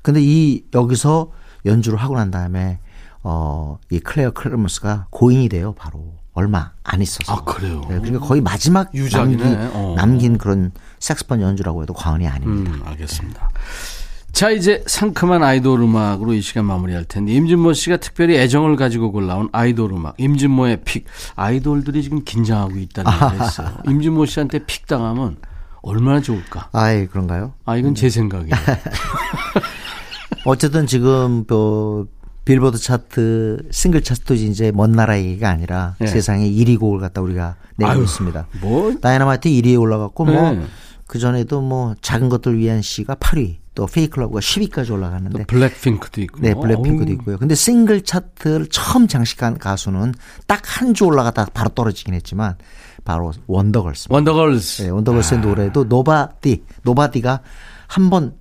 근데 0.02 0.20
이 0.22 0.62
여기서 0.74 1.30
연주를 1.64 1.98
하고 1.98 2.16
난 2.16 2.30
다음에 2.30 2.78
어, 3.22 3.78
이 3.90 4.00
클레어 4.00 4.32
클레몬스가 4.32 5.06
고인이 5.10 5.48
돼요. 5.48 5.74
바로 5.78 6.12
얼마 6.34 6.72
안 6.82 7.00
있어서. 7.00 7.32
아, 7.32 7.44
그래요? 7.44 7.80
네, 7.88 7.98
그러니까 8.00 8.18
거의 8.26 8.40
마지막 8.42 8.92
유작이네. 8.94 9.42
남긴, 9.42 9.70
어. 9.72 9.94
남긴 9.96 10.36
그런 10.36 10.72
색스폰 10.98 11.40
연주라고 11.40 11.82
해도 11.82 11.94
과언이 11.94 12.26
아닙니다. 12.26 12.72
음, 12.72 12.82
알겠습니다. 12.84 13.48
자, 14.34 14.50
이제 14.50 14.82
상큼한 14.88 15.44
아이돌 15.44 15.80
음악으로 15.80 16.34
이 16.34 16.40
시간 16.40 16.64
마무리할 16.64 17.04
텐데 17.04 17.32
임진모 17.32 17.72
씨가 17.72 17.98
특별히 17.98 18.36
애정을 18.36 18.74
가지고 18.74 19.12
골라온 19.12 19.48
아이돌 19.52 19.92
음악 19.92 20.16
임진모의 20.18 20.80
pick 20.84 21.06
아이돌들이 21.36 22.02
지금 22.02 22.24
긴장하고 22.24 22.76
있다는 22.76 23.12
얘기가 23.12 23.34
있어요. 23.46 23.78
임진모 23.86 24.26
씨한테 24.26 24.58
pick 24.66 24.88
당하면 24.88 25.36
얼마나 25.82 26.20
좋을까? 26.20 26.68
아이 26.72 27.06
그런가요? 27.06 27.52
아 27.64 27.76
이건 27.76 27.94
제 27.94 28.10
생각이에요. 28.10 28.50
어쨌든 30.46 30.88
지금 30.88 31.44
뭐 31.48 32.08
빌보드 32.44 32.76
차트 32.78 33.68
싱글 33.70 34.02
차트도 34.02 34.34
이제 34.34 34.72
먼 34.74 34.90
나라 34.90 35.16
얘기가 35.16 35.48
아니라 35.48 35.94
예. 36.00 36.06
세상에 36.08 36.50
1위 36.50 36.80
곡을 36.80 36.98
갖다 36.98 37.20
우리가 37.20 37.54
내고 37.76 37.92
아유, 37.92 38.02
있습니다. 38.02 38.48
뭐 38.60 38.92
다이너마이트 39.00 39.48
1위에 39.48 39.80
올라갔고 39.80 40.26
네. 40.26 40.32
뭐 40.32 40.66
그전에도 41.06 41.60
뭐 41.60 41.94
작은 42.00 42.28
것들 42.30 42.58
위한 42.58 42.82
시가 42.82 43.14
8위 43.14 43.58
또 43.74 43.86
Fake 43.86 44.07
Love가 44.07 44.38
10위까지 44.40 44.88
또 44.88 44.94
올라갔는데 44.94 45.44
블랙핑크도 45.44 46.20
있고. 46.22 46.40
네, 46.40 46.54
블랙핑크도 46.54 47.08
어우, 47.10 47.12
있고요. 47.14 47.38
근데 47.38 47.54
싱글 47.54 48.02
차트를 48.02 48.68
처음 48.68 49.08
장식한 49.08 49.58
가수는 49.58 50.14
딱 50.46 50.62
한 50.80 50.94
주 50.94 51.04
올라갔다 51.06 51.46
바로 51.54 51.70
떨어지긴 51.70 52.14
했지만 52.14 52.56
바로 53.04 53.32
원더걸스입니다. 53.46 54.14
원더걸스. 54.14 54.82
네, 54.82 54.88
원더걸스의 54.90 55.40
노래도 55.40 55.84
Nobody, 55.84 56.62
Nobody가 56.82 57.40
한 57.88 58.10
번 58.10 58.34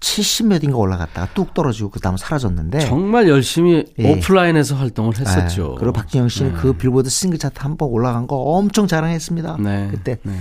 70몇인가 0.00 0.76
올라갔다가 0.76 1.32
뚝 1.34 1.54
떨어지고 1.54 1.90
그 1.90 2.00
다음 2.00 2.16
사라졌는데 2.16 2.80
정말 2.80 3.28
열심히 3.28 3.84
예. 3.98 4.12
오프라인에서 4.12 4.76
활동을 4.76 5.18
했었죠. 5.18 5.68
네, 5.70 5.74
그리고 5.78 5.92
박진영 5.94 6.28
씨는 6.28 6.52
그 6.54 6.74
빌보드 6.74 7.08
싱글 7.08 7.38
차트 7.38 7.58
한 7.60 7.76
번 7.76 7.88
올라간 7.88 8.26
거 8.26 8.36
엄청 8.36 8.86
자랑했습니다. 8.86 9.56
네, 9.60 9.88
그때 9.90 10.18
네. 10.22 10.32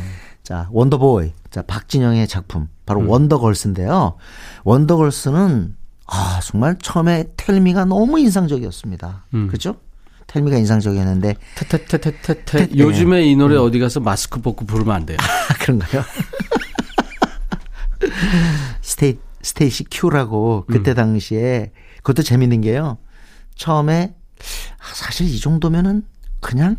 자 0.46 0.70
원더보이, 0.72 1.34
자 1.50 1.64
박진영의 1.64 2.28
작품 2.28 2.70
바로 2.86 3.02
음. 3.02 3.10
원더걸스인데요. 3.10 4.16
원더걸스는 4.64 5.76
아 6.06 6.40
정말 6.44 6.78
처음에 6.80 7.26
Tell 7.36 7.61
Me가 7.61 7.86
너무 7.86 8.20
인상적이었습니다. 8.20 9.26
음. 9.34 9.48
그죠? 9.48 9.78
Tell 10.28 10.43
Me가 10.43 10.58
인상적이었는데 10.58 11.36
테테테테테테. 11.56 12.68
테- 12.68 12.78
요즘에 12.78 13.26
이 13.26 13.34
음. 13.34 13.40
노래 13.40 13.56
어디 13.58 13.80
가서 13.80 14.00
마스크 14.00 14.40
벗고 14.40 14.66
부르면 14.68 14.96
안 14.96 15.06
돼요. 15.08 15.18
아, 15.50 15.54
그런가요? 15.60 16.04
스테이 18.82 19.18
Stacey 19.42 19.86
Q라고 19.90 20.66
그때 20.70 20.92
음. 20.92 20.96
당시에 20.96 21.72
그것도 21.98 22.22
재밌는 22.22 22.62
게요. 22.62 23.00
처음에 23.56 24.14
아, 24.78 24.94
사실 24.94 25.26
이 25.28 25.40
정도면은 25.40 26.04
그냥 26.40 26.78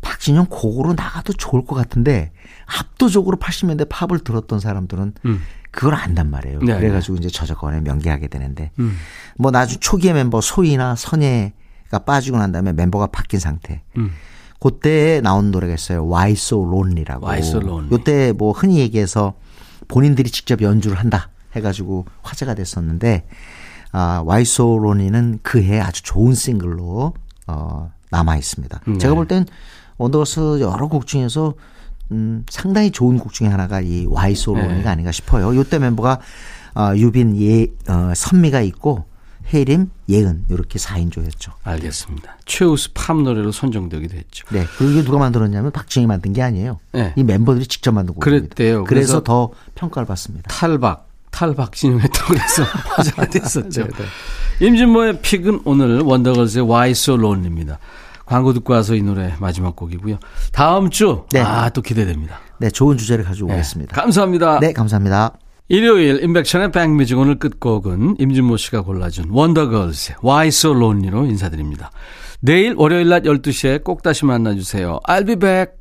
박진영 0.00 0.46
곡으로 0.48 0.94
나가도 0.94 1.32
좋을 1.34 1.64
것 1.64 1.74
같은데 1.74 2.32
압도적으로 2.66 3.36
80년대 3.36 3.88
팝을 3.88 4.20
들었던 4.20 4.60
사람들은 4.60 5.14
음. 5.26 5.42
그걸 5.70 5.94
안단 5.94 6.30
말이에요. 6.30 6.58
네, 6.60 6.74
그래가지고 6.78 7.16
이제 7.18 7.28
저작권에 7.28 7.80
명기하게 7.82 8.28
되는데 8.28 8.70
음. 8.78 8.96
뭐 9.36 9.50
나중 9.50 9.78
초기의 9.80 10.14
멤버 10.14 10.40
소희나 10.40 10.96
선예가 10.96 12.00
빠지고 12.04 12.38
난 12.38 12.50
다음에 12.52 12.72
멤버가 12.72 13.06
바뀐 13.08 13.38
상태. 13.40 13.82
음. 13.96 14.10
그때 14.58 15.20
나온 15.22 15.50
노래가 15.50 15.74
있어요. 15.74 16.04
Why 16.06 16.32
So 16.32 16.62
Lonely라고. 16.66 17.26
Why 17.26 17.40
So 17.40 17.60
Lonely. 17.60 17.88
요때 17.92 18.32
뭐 18.32 18.52
흔히 18.52 18.78
얘기해서 18.78 19.34
본인들이 19.88 20.30
직접 20.30 20.60
연주를 20.60 20.98
한다 20.98 21.30
해가지고 21.56 22.06
화제가 22.22 22.54
됐었는데 22.54 23.26
아, 23.92 24.22
Why 24.26 24.42
So 24.42 24.76
Lonely는 24.76 25.40
그해 25.42 25.80
아주 25.80 26.02
좋은 26.02 26.34
싱글로 26.34 27.14
어, 27.46 27.92
남아 28.10 28.36
있습니다. 28.36 28.80
네. 28.86 28.98
제가 28.98 29.14
볼 29.14 29.26
땐 29.26 29.46
원더걸스 30.00 30.60
여러 30.60 30.88
곡 30.88 31.06
중에서 31.06 31.54
음, 32.10 32.44
상당히 32.48 32.90
좋은 32.90 33.18
곡 33.18 33.32
중에 33.32 33.48
하나가 33.48 33.80
이 33.80 34.06
Why 34.06 34.32
So 34.32 34.56
Lonely가 34.56 34.82
네. 34.82 34.88
아닌가 34.88 35.12
싶어요. 35.12 35.54
요때 35.54 35.78
멤버가 35.78 36.20
어, 36.74 36.92
유빈, 36.96 37.36
예, 37.40 37.64
어, 37.92 38.12
선미가 38.14 38.62
있고 38.62 39.04
혜림, 39.52 39.90
예은 40.08 40.46
이렇게 40.48 40.78
4인조였죠. 40.78 41.52
알겠습니다. 41.64 42.36
최우수 42.44 42.90
팝 42.94 43.20
노래로 43.20 43.52
선정되기도 43.52 44.16
했죠. 44.16 44.46
네. 44.50 44.64
그리고 44.78 44.92
이게 44.92 45.04
누가 45.04 45.18
만들었냐면 45.18 45.72
박진영이 45.72 46.06
만든 46.06 46.32
게 46.32 46.42
아니에요. 46.42 46.78
네. 46.92 47.12
이 47.16 47.24
멤버들이 47.24 47.66
직접 47.66 47.92
만든 47.92 48.14
곡입니다. 48.14 48.54
그랬대요. 48.54 48.84
그래서 48.84 49.20
그래서 49.20 49.24
더 49.24 49.50
평가를 49.74 50.06
받습니다. 50.06 50.48
탈박, 50.48 51.08
탈박진영 51.30 52.00
했다고 52.00 52.28
그래서 52.28 52.62
화제가 52.96 53.26
됐었죠. 53.26 53.88
네, 53.88 54.66
임진모의 54.66 55.20
픽은 55.20 55.62
오늘 55.64 56.00
원더걸스의 56.00 56.64
Why 56.64 56.90
So 56.92 57.14
Lonely입니다. 57.16 57.78
광고 58.30 58.52
듣고 58.52 58.74
와서 58.74 58.94
이 58.94 59.02
노래 59.02 59.34
마지막 59.40 59.74
곡이고요. 59.74 60.20
다음 60.52 60.88
주, 60.88 61.24
네. 61.32 61.40
아, 61.40 61.68
또 61.70 61.82
기대됩니다. 61.82 62.38
네, 62.60 62.70
좋은 62.70 62.96
주제를 62.96 63.24
가지고 63.24 63.48
네. 63.48 63.54
오겠습니다. 63.54 64.00
감사합니다. 64.00 64.60
네, 64.60 64.72
감사합니다. 64.72 65.32
일요일 65.66 66.22
인백션의 66.22 66.70
백뮤직 66.70 67.18
오늘 67.18 67.40
끝곡은 67.40 68.18
임진모 68.20 68.56
씨가 68.56 68.82
골라준 68.82 69.30
원더걸스의 69.30 70.18
Why 70.22 70.46
So 70.48 70.70
Lonely로 70.70 71.26
인사드립니다. 71.26 71.90
내일 72.38 72.74
월요일 72.76 73.08
낮 73.08 73.24
12시에 73.24 73.82
꼭 73.82 74.04
다시 74.04 74.24
만나주세요. 74.24 75.00
I'll 75.08 75.26
be 75.26 75.34
back. 75.34 75.79